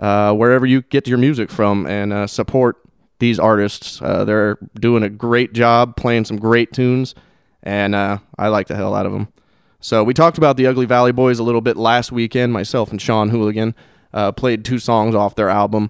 uh, 0.04 0.34
wherever 0.34 0.66
you 0.66 0.82
get 0.82 1.08
your 1.08 1.18
music 1.18 1.50
from, 1.50 1.88
and 1.88 2.12
uh, 2.12 2.28
support 2.28 2.76
these 3.20 3.39
artists. 3.39 4.02
Uh, 4.02 4.26
they're 4.26 4.58
doing 4.78 5.02
a 5.02 5.10
great 5.10 5.54
job, 5.54 5.96
playing 5.96 6.26
some 6.26 6.36
great 6.36 6.74
tunes, 6.74 7.16
and 7.63 7.96
uh, 7.96 8.18
I 8.38 8.50
like 8.50 8.68
the 8.68 8.76
hell 8.76 8.94
out 8.96 9.06
of 9.06 9.13
them. 9.13 9.30
So 9.80 10.04
we 10.04 10.13
talked 10.13 10.38
about 10.38 10.58
the 10.58 10.68
Ugly 10.68 10.88
Valley 10.88 11.13
Boys 11.13 11.39
a 11.39 11.44
little 11.44 11.62
bit 11.62 11.78
last 11.78 12.12
weekend. 12.12 12.52
Myself 12.52 12.92
and 12.92 13.02
Sean 13.02 13.30
Hooligan 13.30 13.76
uh, 14.13 14.34
played 14.34 14.66
two 14.66 14.78
songs 14.78 15.16
off 15.16 15.36
their 15.36 15.50
album. 15.50 15.89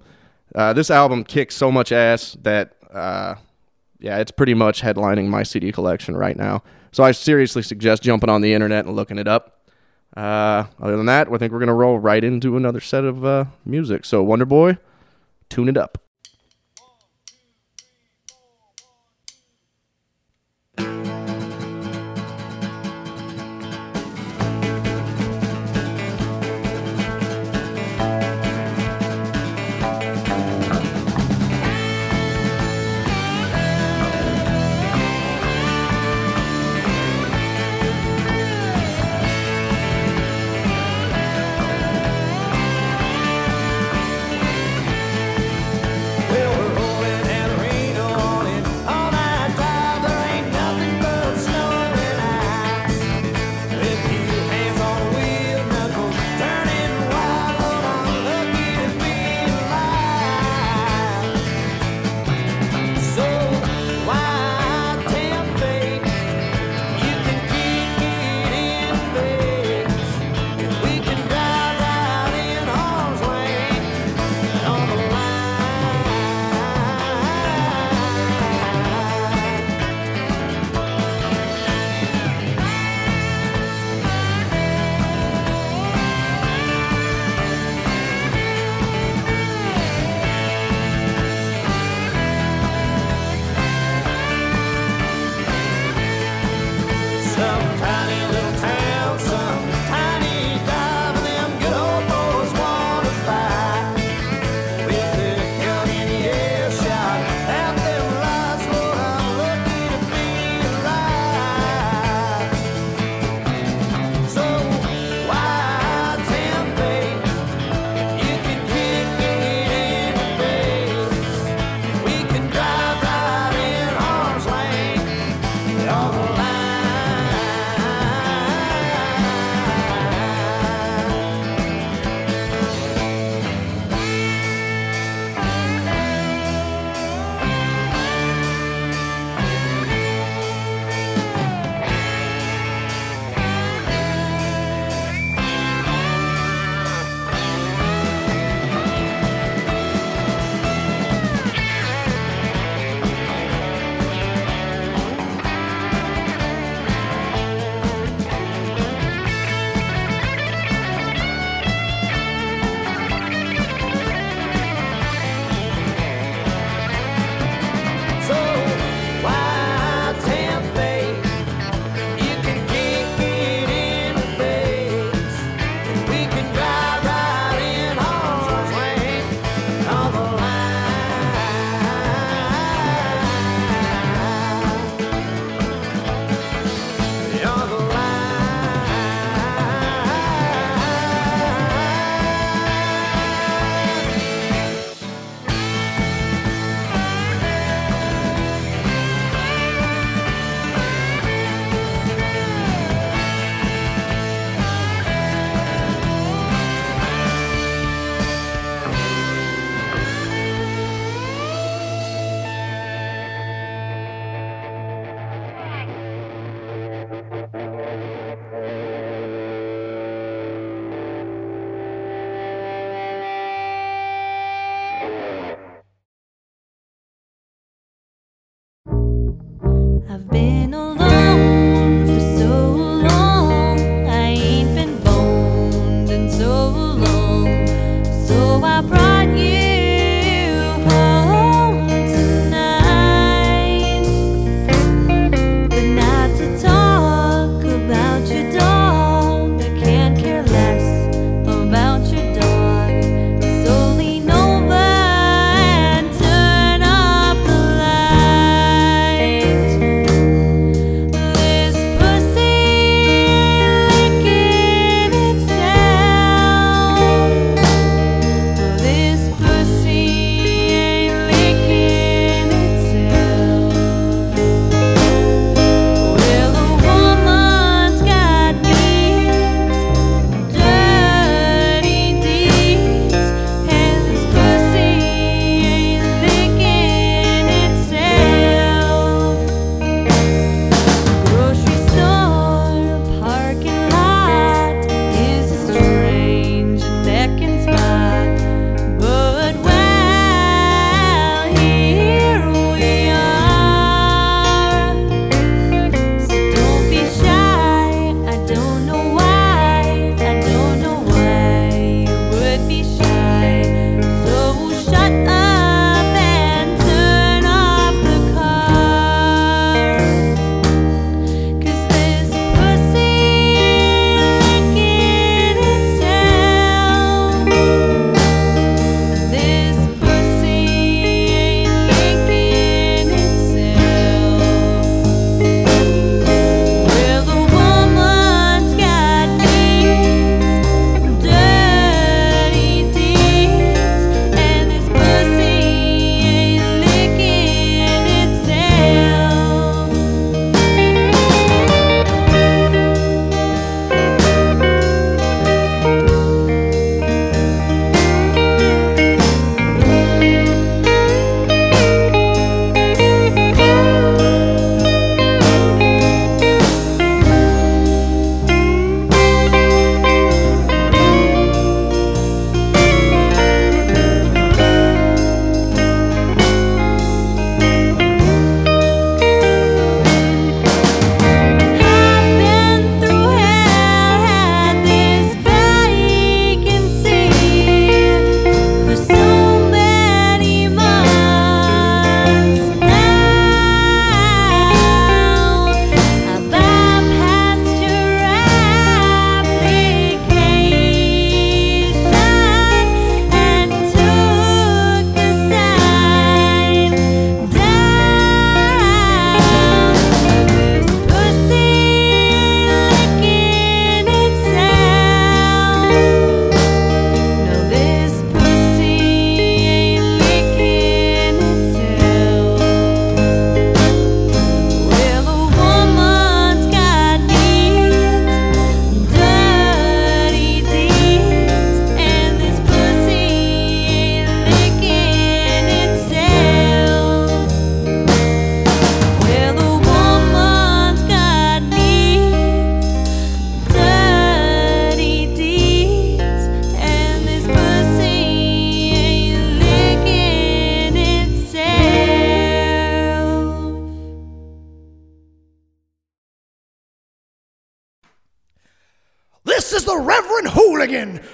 Uh, 0.53 0.73
this 0.73 0.91
album 0.91 1.23
kicks 1.23 1.55
so 1.55 1.71
much 1.71 1.91
ass 1.91 2.37
that, 2.43 2.75
yeah, 2.93 4.19
it's 4.19 4.31
pretty 4.31 4.53
much 4.53 4.83
headlining 4.83 5.27
my 5.27 5.41
CD 5.41 5.71
collection 5.71 6.15
right 6.15 6.37
now. 6.37 6.61
So 6.91 7.03
I 7.03 7.13
seriously 7.13 7.63
suggest 7.63 8.03
jumping 8.03 8.29
on 8.29 8.41
the 8.41 8.53
internet 8.53 8.85
and 8.85 8.95
looking 8.95 9.17
it 9.17 9.27
up. 9.27 9.62
Uh, 10.15 10.65
other 10.79 10.95
than 10.95 11.07
that, 11.07 11.27
I 11.31 11.37
think 11.37 11.51
we're 11.51 11.59
gonna 11.59 11.73
roll 11.73 11.97
right 11.97 12.23
into 12.23 12.55
another 12.55 12.79
set 12.79 13.03
of 13.03 13.25
uh, 13.25 13.45
music. 13.65 14.05
So 14.05 14.21
Wonder 14.23 14.45
Boy, 14.45 14.77
tune 15.49 15.69
it 15.69 15.77
up. 15.77 15.97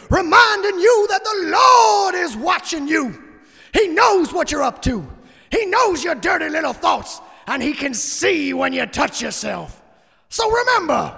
Reminding 0.09 0.79
you 0.79 1.07
that 1.09 1.23
the 1.23 1.49
Lord 1.49 2.15
is 2.15 2.35
watching 2.35 2.87
you. 2.87 3.23
He 3.73 3.87
knows 3.87 4.33
what 4.33 4.51
you're 4.51 4.63
up 4.63 4.81
to, 4.83 5.07
He 5.51 5.65
knows 5.65 6.03
your 6.03 6.15
dirty 6.15 6.49
little 6.49 6.73
thoughts, 6.73 7.21
and 7.47 7.61
He 7.61 7.73
can 7.73 7.93
see 7.93 8.53
when 8.53 8.73
you 8.73 8.85
touch 8.85 9.21
yourself. 9.21 9.81
So 10.29 10.49
remember, 10.49 11.17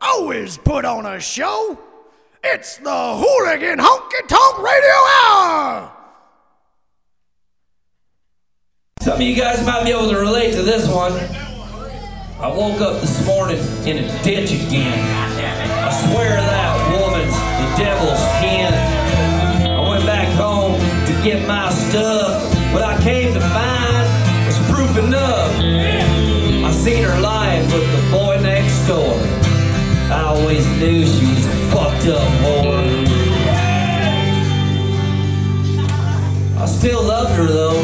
always 0.00 0.58
put 0.58 0.84
on 0.84 1.06
a 1.06 1.20
show. 1.20 1.78
It's 2.44 2.76
the 2.78 3.16
Hooligan 3.16 3.78
Honky 3.78 4.28
Tonk 4.28 4.58
Radio 4.58 4.94
Hour. 5.24 5.92
Some 9.00 9.14
of 9.14 9.20
you 9.20 9.34
guys 9.34 9.64
might 9.66 9.84
be 9.84 9.90
able 9.90 10.10
to 10.10 10.18
relate 10.18 10.52
to 10.54 10.62
this 10.62 10.88
one. 10.88 11.12
I 12.38 12.48
woke 12.48 12.80
up 12.80 13.00
this 13.00 13.24
morning 13.26 13.58
in 13.86 14.04
a 14.04 14.22
ditch 14.22 14.52
again. 14.52 14.98
I 15.88 15.90
swear 16.12 16.36
that 16.36 16.55
devil's 17.76 18.24
kin. 18.40 18.72
I 19.68 19.88
went 19.88 20.06
back 20.06 20.28
home 20.34 20.80
to 21.06 21.12
get 21.22 21.46
my 21.46 21.68
stuff. 21.70 22.42
What 22.72 22.82
I 22.82 23.00
came 23.02 23.34
to 23.34 23.40
find 23.40 24.06
was 24.46 24.58
proof 24.70 24.96
enough. 24.96 25.52
I 26.64 26.72
seen 26.72 27.04
her 27.04 27.20
lying 27.20 27.64
with 27.66 27.86
the 27.94 28.10
boy 28.10 28.38
next 28.40 28.86
door. 28.86 29.14
I 30.10 30.22
always 30.28 30.66
knew 30.78 31.04
she 31.04 31.26
was 31.26 31.46
a 31.46 31.56
fucked 31.70 32.06
up 32.06 32.28
whore. 32.42 33.06
I 36.58 36.66
still 36.66 37.02
loved 37.02 37.34
her 37.36 37.46
though. 37.46 37.80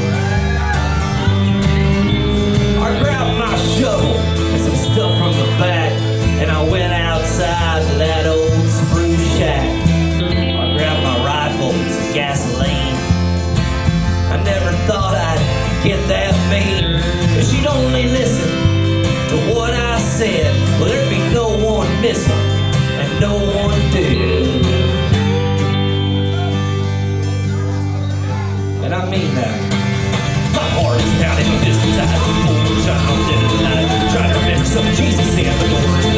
I 2.81 2.99
grabbed 2.99 3.39
my 3.39 3.57
shovel 3.77 4.42
thought 14.87 15.15
I'd 15.15 15.85
get 15.85 16.01
that 16.09 16.35
mean. 16.51 16.99
If 17.39 17.51
she'd 17.51 17.67
only 17.67 18.05
listen 18.05 18.49
to 19.31 19.37
what 19.55 19.75
I 19.75 19.99
said, 19.99 20.55
well, 20.79 20.89
there'd 20.89 21.11
be 21.11 21.23
no 21.33 21.49
one 21.65 21.89
missing 22.01 22.33
and 22.33 23.21
no 23.21 23.35
one 23.35 23.79
did. 23.93 24.65
And 28.85 28.95
I 28.95 29.09
mean 29.11 29.35
that. 29.35 29.59
My 30.55 30.69
heart 30.77 31.01
is 31.01 31.13
pounding, 31.23 31.49
this 31.65 31.79
desire 31.83 32.19
for 32.27 32.43
to 34.33 34.39
remember 34.41 34.65
some 34.65 34.87
Jesus 34.95 35.37
in 35.39 35.47
the 35.47 36.12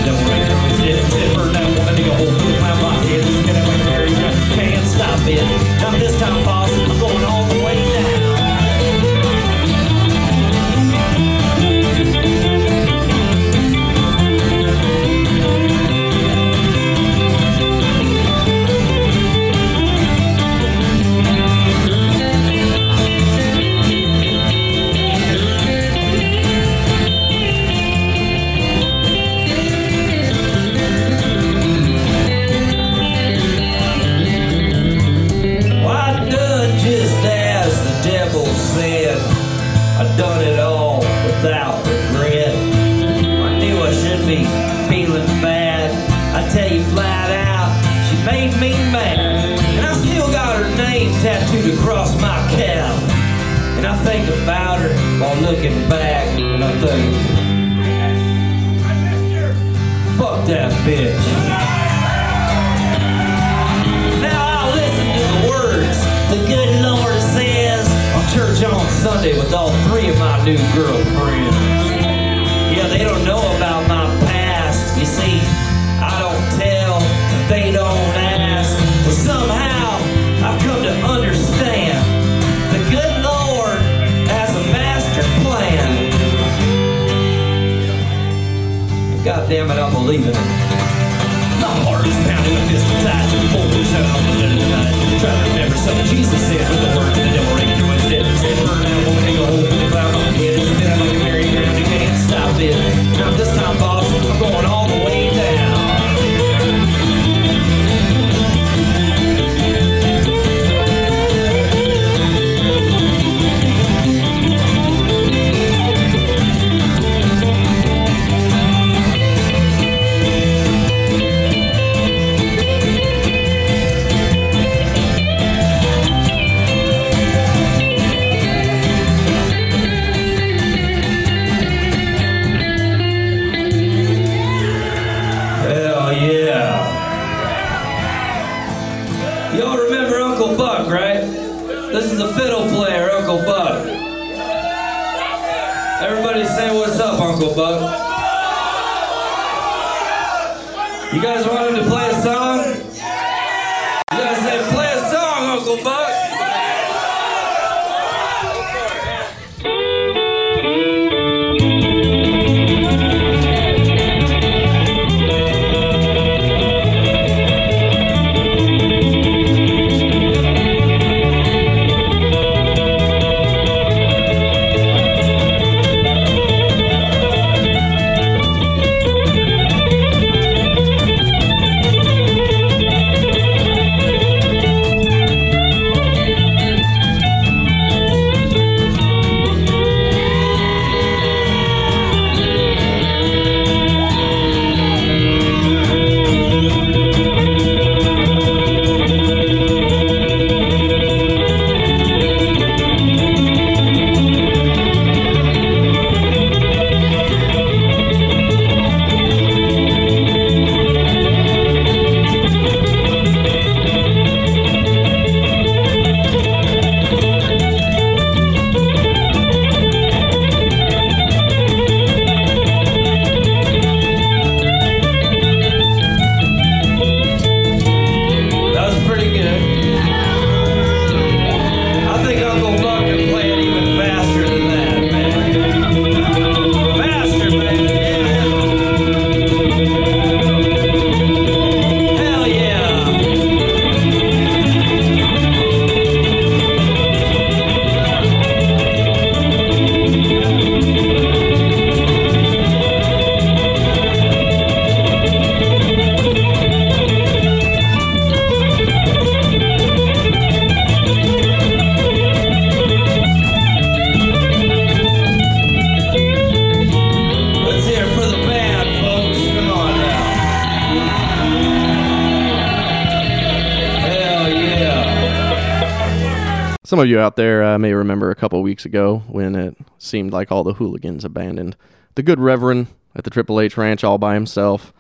of 277.04 277.10
you 277.10 277.20
out 277.20 277.36
there 277.36 277.62
uh, 277.62 277.78
may 277.78 277.92
remember 277.92 278.30
a 278.30 278.34
couple 278.34 278.60
weeks 278.62 278.84
ago 278.84 279.22
when 279.28 279.54
it 279.54 279.76
seemed 279.98 280.32
like 280.32 280.50
all 280.50 280.64
the 280.64 280.74
hooligans 280.74 281.24
abandoned 281.24 281.76
the 282.14 282.22
good 282.22 282.40
Reverend 282.40 282.88
at 283.14 283.24
the 283.24 283.30
Triple 283.30 283.60
H 283.60 283.76
Ranch 283.76 284.02
all 284.02 284.18
by 284.18 284.34
himself. 284.34 284.92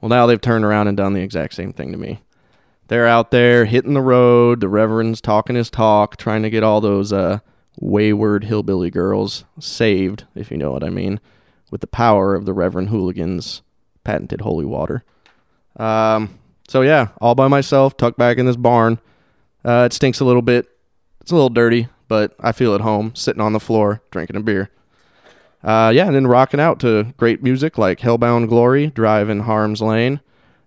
Well, 0.00 0.08
now 0.08 0.26
they've 0.26 0.40
turned 0.40 0.64
around 0.64 0.88
and 0.88 0.96
done 0.96 1.12
the 1.12 1.20
exact 1.20 1.54
same 1.54 1.72
thing 1.72 1.92
to 1.92 1.98
me. 1.98 2.22
They're 2.88 3.06
out 3.06 3.30
there 3.30 3.66
hitting 3.66 3.94
the 3.94 4.00
road. 4.00 4.60
The 4.60 4.68
Reverend's 4.68 5.20
talking 5.20 5.54
his 5.54 5.70
talk, 5.70 6.16
trying 6.16 6.42
to 6.42 6.50
get 6.50 6.62
all 6.62 6.80
those 6.80 7.12
uh, 7.12 7.38
wayward 7.78 8.44
hillbilly 8.44 8.90
girls 8.90 9.44
saved, 9.60 10.24
if 10.34 10.50
you 10.50 10.56
know 10.56 10.72
what 10.72 10.84
I 10.84 10.90
mean, 10.90 11.20
with 11.70 11.80
the 11.80 11.86
power 11.86 12.34
of 12.34 12.46
the 12.46 12.52
Reverend 12.52 12.88
Hooligans' 12.88 13.62
patented 14.04 14.40
holy 14.40 14.64
water. 14.64 15.04
Um, 15.76 16.38
so 16.66 16.82
yeah, 16.82 17.08
all 17.20 17.34
by 17.34 17.48
myself, 17.48 17.96
tucked 17.96 18.18
back 18.18 18.38
in 18.38 18.46
this 18.46 18.56
barn. 18.56 18.98
Uh, 19.64 19.84
it 19.86 19.92
stinks 19.92 20.20
a 20.20 20.24
little 20.24 20.42
bit. 20.42 20.66
It's 21.22 21.30
a 21.30 21.36
little 21.36 21.50
dirty, 21.50 21.86
but 22.08 22.34
I 22.40 22.50
feel 22.50 22.74
at 22.74 22.80
home, 22.80 23.14
sitting 23.14 23.40
on 23.40 23.52
the 23.52 23.60
floor, 23.60 24.02
drinking 24.10 24.34
a 24.34 24.40
beer. 24.40 24.70
Uh, 25.62 25.92
yeah, 25.94 26.06
and 26.06 26.16
then 26.16 26.26
rocking 26.26 26.58
out 26.58 26.80
to 26.80 27.14
great 27.16 27.44
music 27.44 27.78
like 27.78 28.00
Hellbound 28.00 28.48
Glory, 28.48 28.88
Drive 28.88 29.28
in 29.28 29.40
Harm's 29.40 29.80
Lane, 29.80 30.20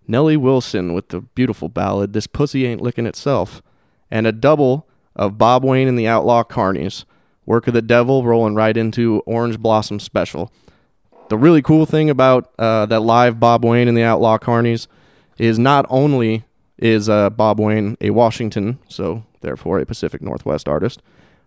Nellie 0.08 0.38
Wilson 0.38 0.93
with 0.93 1.10
the 1.10 1.20
beautiful 1.20 1.68
ballad 1.68 2.14
This 2.14 2.26
Pussy 2.26 2.66
Ain't 2.66 2.80
Licking 2.80 3.06
Itself, 3.06 3.62
and 4.10 4.26
a 4.26 4.32
double 4.32 4.88
of 5.14 5.38
Bob 5.38 5.66
Wayne 5.66 5.89
and 5.89 5.99
the 5.99 6.08
Outlaw 6.08 6.43
Carnies, 6.43 7.03
Work 7.45 7.68
of 7.68 7.74
the 7.74 7.82
Devil 7.82 8.24
rolling 8.24 8.56
right 8.56 8.78
into 8.78 9.22
Orange 9.26 9.60
Blossom 9.60 9.99
Special. 9.99 10.53
The 11.28 11.38
really 11.38 11.62
cool 11.62 11.86
thing 11.86 12.10
about 12.10 12.53
uh, 12.58 12.86
that 12.86 13.01
live 13.01 13.41
Bob 13.41 13.66
Wayne 13.66 13.89
and 13.89 13.97
the 13.97 14.03
Outlaw 14.03 14.38
Carnies 14.38 14.88
is 15.38 15.60
not 15.60 15.86
only 15.89 16.45
is 16.78 17.09
uh, 17.09 17.30
Bob 17.30 17.59
Wayne 17.59 17.97
a 18.01 18.09
Washington, 18.11 18.80
so 18.88 19.23
therefore 19.41 19.80
a 19.80 19.86
Pacific 19.86 20.21
Northwest 20.21 20.67
artist, 20.67 21.01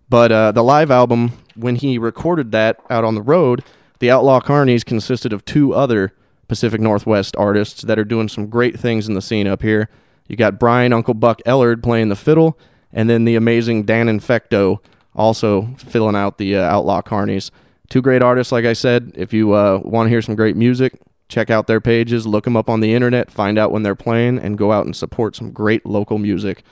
but 0.09 0.33
uh, 0.33 0.53
the 0.53 0.65
live 0.65 0.91
album, 0.91 1.33
when 1.55 1.77
he 1.77 1.99
recorded 1.99 2.53
that 2.53 2.81
out 2.89 3.05
on 3.05 3.15
the 3.15 3.23
road, 3.23 3.63
the 3.99 4.11
Outlaw 4.11 4.41
Carnies 4.41 4.85
consisted 4.85 5.33
of 5.33 5.45
two 5.45 5.75
other 5.75 6.13
Pacific 6.47 6.81
Northwest 6.81 7.37
artists 7.37 7.83
that 7.83 7.99
are 7.99 8.05
doing 8.05 8.29
some 8.29 8.47
great 8.47 8.79
things 8.79 9.07
in 9.07 9.15
the 9.15 9.21
scene 9.21 9.47
up 9.47 9.63
here. 9.63 9.91
You 10.29 10.37
got 10.37 10.59
Brian 10.59 10.93
Uncle 10.93 11.15
Buck 11.15 11.43
Ellard 11.45 11.83
playing 11.83 12.09
the 12.09 12.17
fiddle, 12.17 12.59
and 12.93 13.11
then 13.11 13.25
the 13.25 13.37
amazing 13.37 13.85
Dan 13.85 14.07
Infecto 14.07 14.79
also 15.15 15.75
filling 15.77 16.17
out 16.17 16.39
the 16.39 16.57
uh, 16.57 16.63
Outlaw 16.63 17.03
Carnies. 17.03 17.51
Two 17.91 18.01
great 18.01 18.23
artists, 18.23 18.53
like 18.53 18.65
I 18.65 18.73
said. 18.73 19.13
If 19.15 19.33
you 19.33 19.53
uh, 19.53 19.81
want 19.83 20.07
to 20.07 20.11
hear 20.11 20.23
some 20.23 20.37
great 20.37 20.57
music, 20.57 20.99
check 21.29 21.51
out 21.51 21.67
their 21.67 21.81
pages, 21.81 22.27
look 22.27 22.45
them 22.45 22.57
up 22.57 22.69
on 22.69 22.81
the 22.81 22.95
internet, 22.95 23.31
find 23.31 23.59
out 23.59 23.71
when 23.71 23.83
they're 23.83 23.95
playing, 23.95 24.39
and 24.39 24.59
go 24.59 24.73
out 24.73 24.87
and 24.87 24.97
support 24.97 25.37
some 25.37 25.51
great 25.51 25.85
local 25.85 26.19
music. 26.19 26.63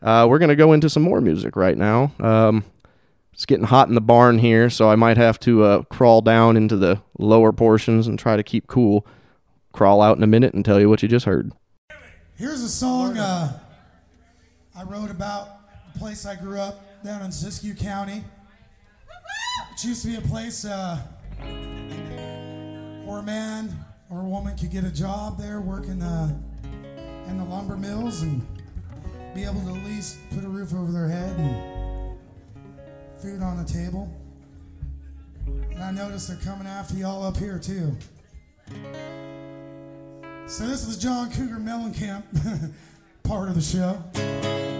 Uh, 0.00 0.26
we're 0.28 0.38
going 0.38 0.48
to 0.48 0.56
go 0.56 0.72
into 0.72 0.90
some 0.90 1.02
more 1.02 1.20
music 1.20 1.54
right 1.54 1.76
now. 1.76 2.12
Um, 2.18 2.64
it's 3.32 3.46
getting 3.46 3.66
hot 3.66 3.88
in 3.88 3.94
the 3.94 4.00
barn 4.00 4.38
here, 4.38 4.68
so 4.68 4.90
I 4.90 4.96
might 4.96 5.16
have 5.16 5.38
to 5.40 5.62
uh, 5.62 5.82
crawl 5.84 6.20
down 6.20 6.56
into 6.56 6.76
the 6.76 7.00
lower 7.18 7.52
portions 7.52 8.06
and 8.06 8.18
try 8.18 8.36
to 8.36 8.42
keep 8.42 8.66
cool. 8.66 9.06
Crawl 9.72 10.02
out 10.02 10.16
in 10.16 10.22
a 10.22 10.26
minute 10.26 10.52
and 10.52 10.64
tell 10.64 10.80
you 10.80 10.88
what 10.88 11.02
you 11.02 11.08
just 11.08 11.24
heard. 11.24 11.52
Here's 12.36 12.62
a 12.62 12.68
song 12.68 13.16
uh, 13.16 13.58
I 14.76 14.82
wrote 14.84 15.10
about 15.10 15.48
the 15.92 15.98
place 15.98 16.26
I 16.26 16.34
grew 16.34 16.58
up 16.58 17.04
down 17.04 17.22
in 17.22 17.30
Siskiyou 17.30 17.78
County. 17.78 18.24
It 19.72 19.84
used 19.84 20.02
to 20.02 20.08
be 20.08 20.16
a 20.16 20.20
place 20.20 20.64
where 23.12 23.20
a 23.20 23.24
man 23.24 23.70
or 24.08 24.22
a 24.22 24.24
woman 24.24 24.56
could 24.56 24.70
get 24.70 24.84
a 24.84 24.90
job 24.90 25.38
there 25.38 25.60
working 25.60 26.00
uh, 26.00 26.34
in 27.26 27.36
the 27.36 27.44
lumber 27.44 27.76
mills 27.76 28.22
and 28.22 28.40
be 29.34 29.44
able 29.44 29.60
to 29.60 29.76
at 29.76 29.84
least 29.84 30.16
put 30.30 30.42
a 30.42 30.48
roof 30.48 30.72
over 30.72 30.90
their 30.90 31.08
head 31.08 31.36
and 31.36 32.18
food 33.20 33.42
on 33.42 33.62
the 33.62 33.70
table. 33.70 34.10
And 35.46 35.82
I 35.82 35.90
noticed 35.90 36.28
they're 36.28 36.38
coming 36.38 36.66
after 36.66 36.94
y'all 36.94 37.22
up 37.22 37.36
here 37.36 37.58
too. 37.58 37.94
So 40.46 40.66
this 40.66 40.88
is 40.88 40.96
John 40.96 41.30
Cougar 41.30 41.56
Mellencamp 41.56 42.22
part 43.24 43.50
of 43.50 43.54
the 43.54 43.60
show. 43.60 44.71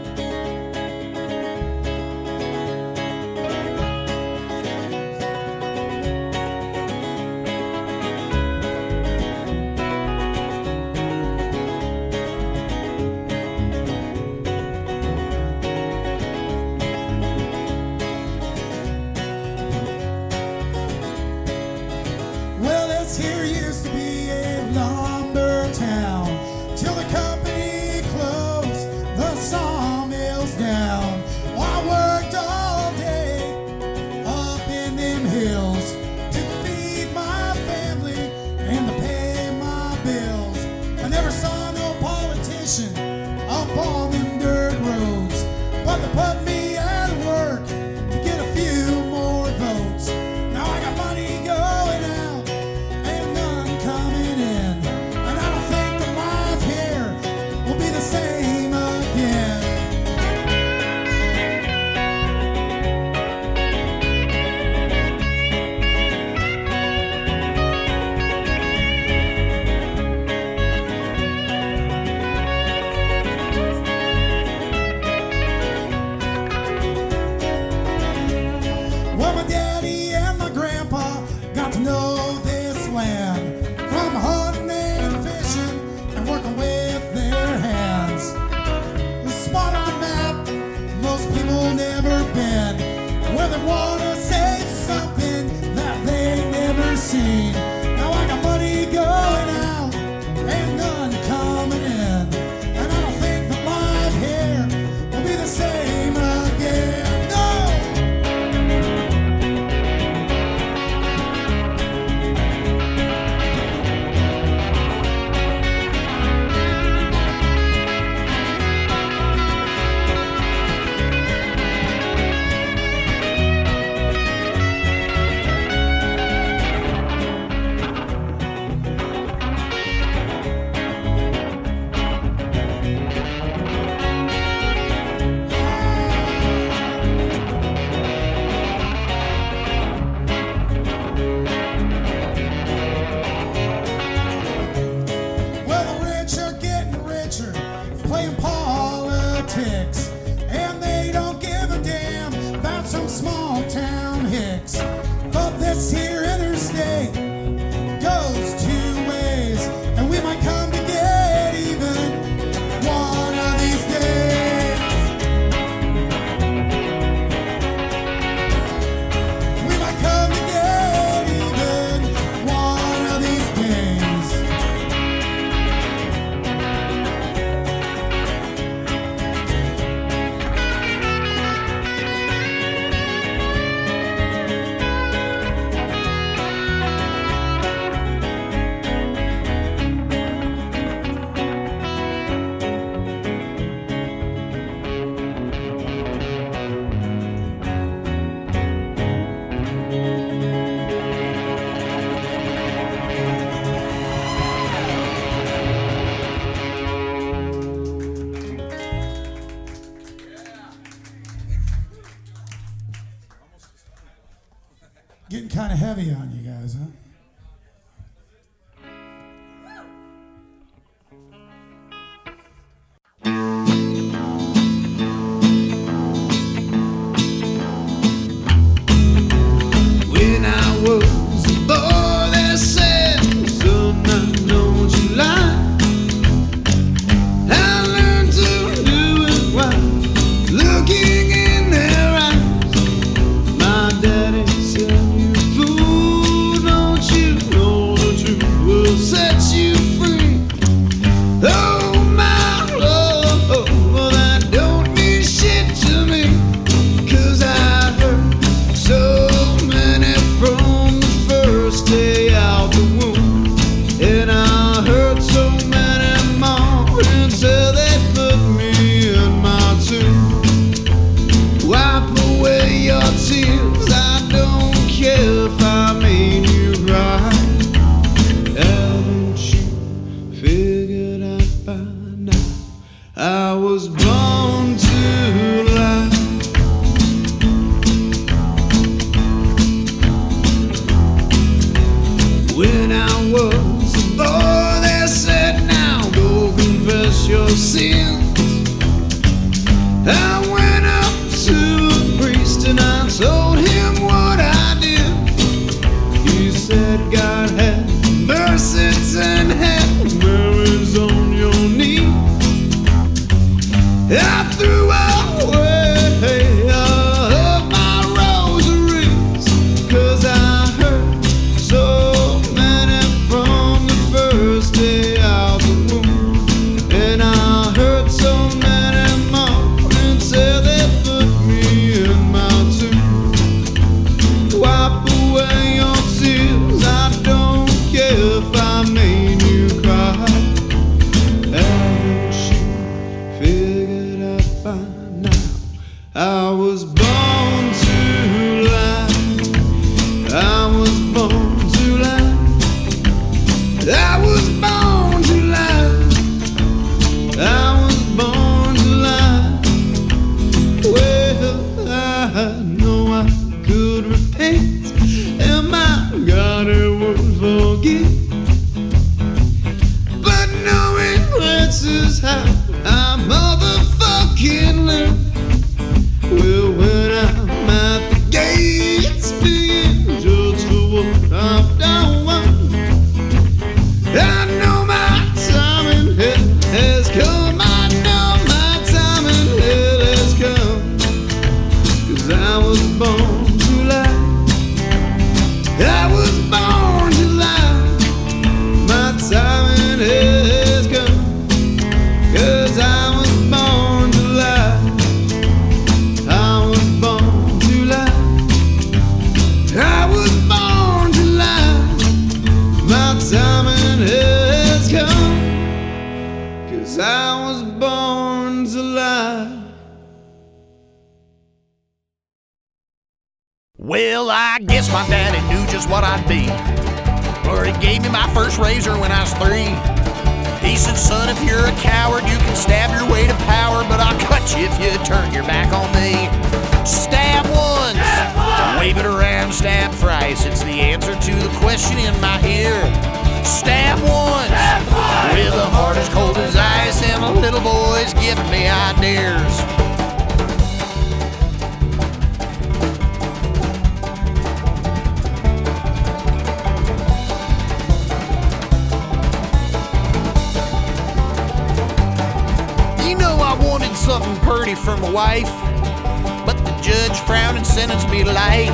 judge 467.12 467.26
frowned 467.26 467.56
and 467.56 467.66
sentenced 467.66 468.08
me 468.08 468.24
to 468.24 468.32
life. 468.32 468.70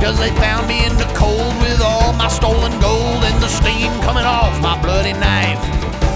Cause 0.00 0.18
they 0.18 0.30
found 0.36 0.66
me 0.66 0.84
in 0.84 0.96
the 0.96 1.10
cold 1.14 1.54
with 1.62 1.80
all 1.80 2.12
my 2.14 2.28
stolen 2.28 2.72
gold 2.80 3.24
and 3.24 3.42
the 3.42 3.48
steam 3.48 3.90
coming 4.02 4.24
off 4.24 4.60
my 4.60 4.80
bloody 4.82 5.12
knife. 5.12 5.60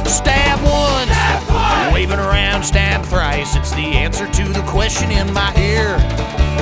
Stab 0.07 0.61
once, 0.63 1.11
stab 1.11 1.93
waving 1.93 2.19
around, 2.19 2.63
stab 2.63 3.05
thrice. 3.05 3.57
It's 3.57 3.71
the 3.73 3.97
answer 3.97 4.27
to 4.31 4.45
the 4.45 4.63
question 4.63 5.11
in 5.11 5.33
my 5.33 5.55
ear. 5.57 5.99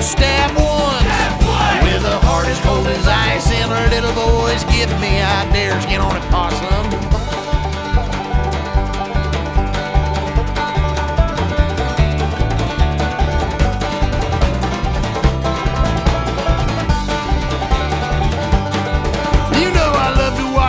Stab 0.00 0.54
once, 0.56 1.06
stab 1.06 1.82
with 1.82 2.04
a 2.04 2.18
heart 2.26 2.46
as 2.46 2.60
cold 2.60 2.86
as 2.86 3.06
ice, 3.06 3.50
and 3.52 3.70
her 3.70 3.88
little 3.90 4.14
boy's 4.14 4.64
give 4.64 4.90
me, 5.00 5.20
ideas. 5.20 5.84
get 5.86 6.00
on 6.00 6.16
it, 6.16 6.30
possum. 6.30 7.15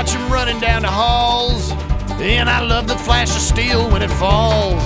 watch 0.08 0.16
them 0.16 0.32
running 0.32 0.60
down 0.60 0.84
the 0.84 0.88
halls. 0.88 1.72
And 2.20 2.49
I 2.49 2.62
love 2.62 2.88
the 2.88 2.97
flash 2.97 3.36
of 3.36 3.41
steel 3.41 3.89
when 3.89 4.01
it 4.01 4.12
falls. 4.12 4.82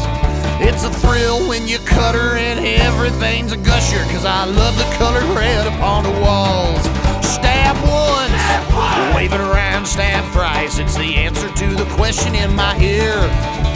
It's 0.60 0.84
a 0.84 0.90
thrill 0.90 1.48
when 1.48 1.68
you 1.68 1.78
cut 1.80 2.16
her 2.16 2.38
and 2.38 2.60
everything's 2.66 3.52
a 3.52 3.58
gusher, 3.58 4.04
cause 4.12 4.26
I 4.26 4.46
love 4.46 4.78
the 4.78 4.90
color 4.98 5.22
red 5.34 5.68
upon 5.68 6.04
the 6.04 6.12
walls. 6.22 6.82
Stab 7.26 7.76
once, 7.88 8.34
stab 8.34 9.16
wave 9.16 9.34
it 9.34 9.42
around, 9.42 9.86
stab 9.86 10.24
thrice. 10.34 10.78
It's 10.78 10.96
the 10.96 11.16
answer 11.16 11.50
to 11.50 11.76
the 11.76 11.86
question 11.96 12.36
in 12.36 12.56
my 12.56 12.78
ear. 12.80 13.18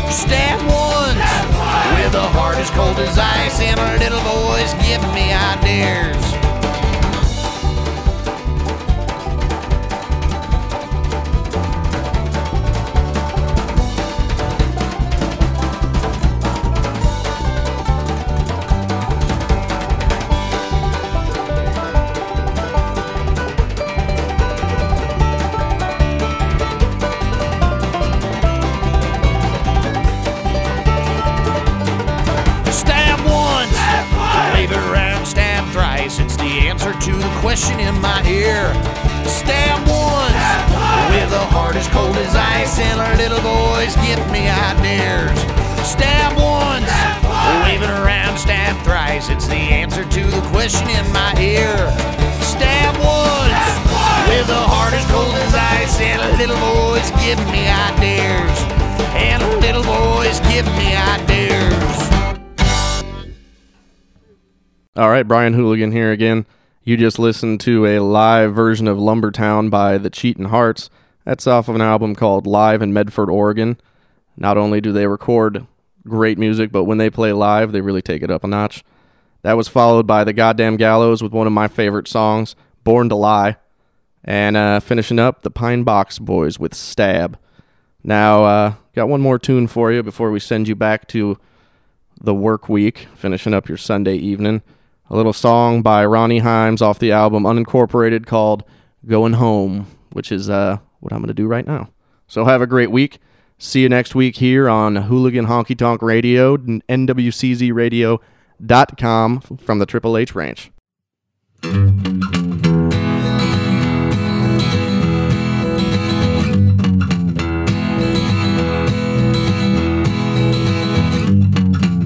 Stab 0.10 0.60
once, 0.62 1.18
stab 1.18 1.98
with 1.98 2.16
a 2.16 2.28
heart 2.34 2.58
as 2.58 2.70
cold 2.72 2.98
as 3.00 3.18
ice 3.18 3.60
and 3.62 3.80
a 3.80 3.98
little 4.00 4.22
boys 4.22 4.74
giving 4.86 5.14
me 5.14 5.34
ideas. 5.34 6.45
Question 50.66 50.90
in 50.90 51.14
my 51.14 51.32
ear. 51.40 51.78
Stab 52.42 52.96
with 52.98 54.50
a 54.50 54.64
heart 54.66 54.96
as 54.96 55.06
cold 55.12 55.36
as 55.36 55.54
ice, 55.54 56.00
and 56.02 56.20
our 56.20 56.36
little 56.40 56.58
boys 56.58 57.12
me 57.52 57.70
ideas. 57.70 58.64
And 59.14 59.44
our 59.44 59.58
little 59.58 59.84
boys 59.84 60.42
me 60.42 60.96
ideas. 60.96 62.10
All 64.96 65.12
right, 65.12 65.28
Brian 65.28 65.54
Hooligan 65.54 65.92
here 65.92 66.12
again. 66.12 66.48
You 66.84 66.98
just 66.98 67.20
listened 67.20 67.60
to 67.62 67.86
a 67.86 68.00
live 68.00 68.56
version 68.56 68.88
of 68.88 68.98
Lumbertown 68.98 69.70
by 69.70 70.00
the 70.00 70.10
Cheatin' 70.10 70.46
Hearts. 70.46 70.90
That's 71.26 71.46
off 71.46 71.70
of 71.70 71.76
an 71.76 71.82
album 71.82 72.16
called 72.16 72.48
Live 72.48 72.82
in 72.82 72.92
Medford, 72.92 73.30
Oregon. 73.30 73.80
Not 74.36 74.58
only 74.58 74.82
do 74.82 74.92
they 74.92 75.06
record 75.06 75.68
great 76.08 76.40
music, 76.40 76.72
but 76.72 76.86
when 76.86 76.98
they 76.98 77.12
play 77.12 77.34
live, 77.34 77.72
they 77.72 77.82
really 77.82 78.02
take 78.02 78.24
it 78.24 78.32
up 78.32 78.44
a 78.44 78.48
notch. 78.48 78.84
That 79.46 79.58
was 79.58 79.68
followed 79.68 80.08
by 80.08 80.24
The 80.24 80.34
Goddamn 80.34 80.76
Gallows 80.76 81.22
with 81.22 81.32
one 81.32 81.46
of 81.46 81.54
my 81.54 81.68
favorite 81.68 82.08
songs, 82.08 82.56
Born 82.84 83.10
to 83.10 83.16
Lie. 83.16 83.58
And 84.24 84.58
uh, 84.58 84.80
finishing 84.80 85.20
up, 85.20 85.44
The 85.44 85.52
Pine 85.52 85.84
Box 85.84 86.18
Boys 86.18 86.58
with 86.58 86.74
Stab. 86.74 87.38
Now, 88.04 88.44
uh, 88.44 88.74
got 88.96 89.08
one 89.08 89.22
more 89.22 89.38
tune 89.38 89.68
for 89.68 89.92
you 89.92 90.02
before 90.02 90.32
we 90.32 90.40
send 90.40 90.68
you 90.68 90.74
back 90.74 91.08
to 91.10 91.38
the 92.20 92.34
work 92.34 92.70
week, 92.70 93.08
finishing 93.14 93.54
up 93.54 93.70
your 93.70 93.78
Sunday 93.78 94.16
evening. 94.16 94.64
A 95.12 95.16
little 95.16 95.32
song 95.32 95.84
by 95.84 96.04
Ronnie 96.08 96.42
Himes 96.42 96.82
off 96.82 96.98
the 96.98 97.12
album 97.12 97.44
Unincorporated 97.44 98.26
called 98.26 98.64
Going 99.06 99.34
Home, 99.34 99.86
which 100.12 100.32
is 100.32 100.50
uh, 100.50 100.80
what 101.02 101.14
I'm 101.14 101.20
going 101.20 101.28
to 101.28 101.36
do 101.36 101.46
right 101.46 101.68
now. 101.68 101.90
So 102.28 102.46
have 102.46 102.64
a 102.64 102.68
great 102.68 102.90
week. 102.90 103.20
See 103.60 103.84
you 103.84 103.90
next 103.90 104.16
week 104.16 104.38
here 104.38 104.68
on 104.68 104.96
Hooligan 104.96 105.46
Honky 105.46 105.78
Tonk 105.78 106.02
Radio, 106.02 106.58
NWCZ 106.58 107.72
Radio, 107.76 108.20
NWCZRadio.com 108.62 109.42
from 109.42 109.80
the 109.80 109.86
Triple 109.86 110.18
H 110.18 110.36
Ranch. 110.36 110.72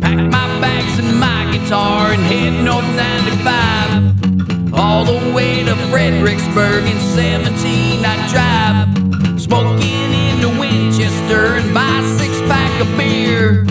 Pack 0.01 0.17
my 0.31 0.47
bags 0.61 0.99
and 0.99 1.19
my 1.19 1.49
guitar 1.51 2.11
and 2.13 2.21
head 2.23 2.63
north 2.63 2.85
95. 2.95 4.73
All 4.73 5.05
the 5.05 5.33
way 5.33 5.63
to 5.63 5.75
Fredericksburg 5.91 6.85
in 6.85 6.97
17 7.15 8.05
I 8.05 8.15
drive. 8.29 9.39
Smoking 9.39 10.13
into 10.13 10.49
Winchester 10.59 11.57
and 11.57 11.73
buy 11.73 12.01
six 12.17 12.39
pack 12.47 12.81
of 12.81 12.87
beer. 12.97 13.65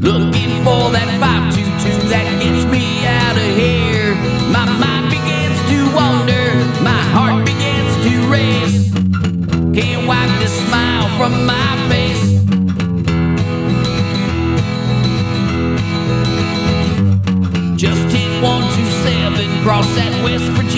Looking 0.00 0.62
for 0.64 0.90
that 0.92 1.08
522 1.20 1.69
that 2.10 2.42
gets 2.42 2.64
me 2.66 3.06
out 3.06 3.36
of 3.36 3.50
here. 3.56 4.14
My 4.50 4.66
mind 4.82 5.10
begins 5.14 5.58
to 5.70 5.78
wander, 5.94 6.58
my 6.82 7.02
heart 7.14 7.46
begins 7.46 7.92
to 8.04 8.12
race. 8.26 8.90
Can't 9.72 10.08
wipe 10.08 10.34
the 10.42 10.48
smile 10.66 11.06
from 11.16 11.46
my 11.46 11.70
face. 11.88 12.26
Just 17.78 18.02
hit 18.10 18.42
127, 18.42 19.62
cross 19.62 19.86
that 19.94 20.12
West 20.24 20.44
Virginia 20.58 20.69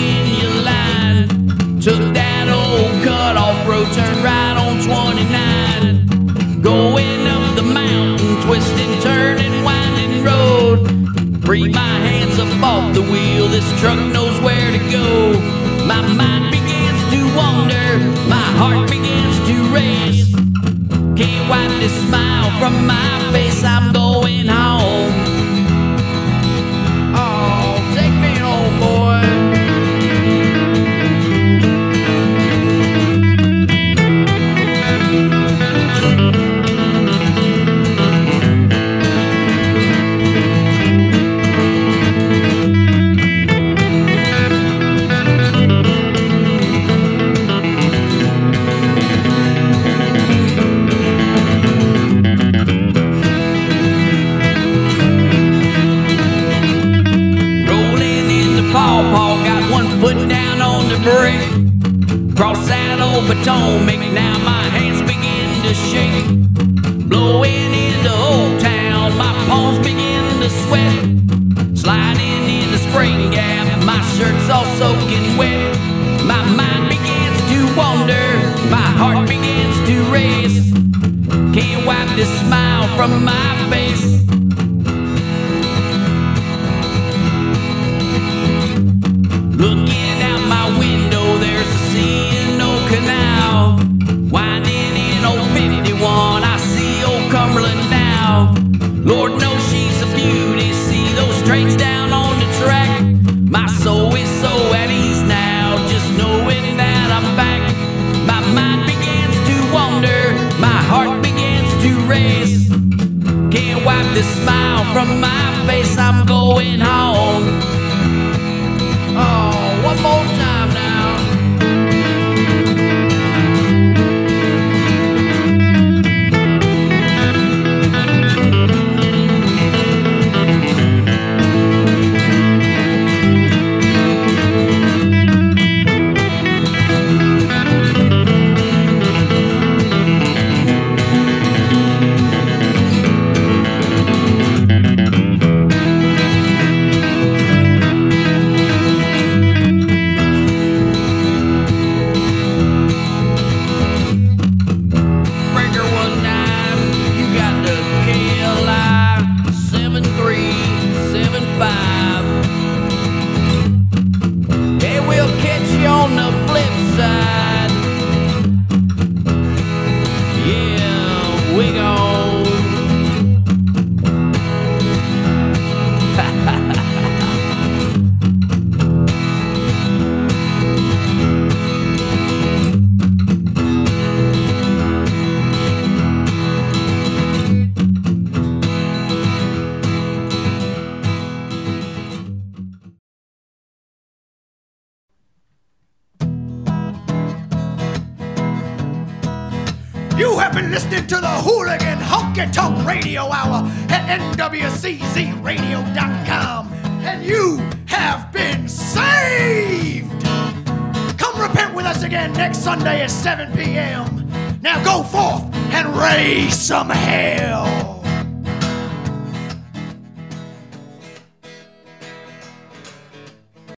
face, 115.67 115.97
I'm 115.97 116.25
going 116.25 116.79
home. 116.79 117.82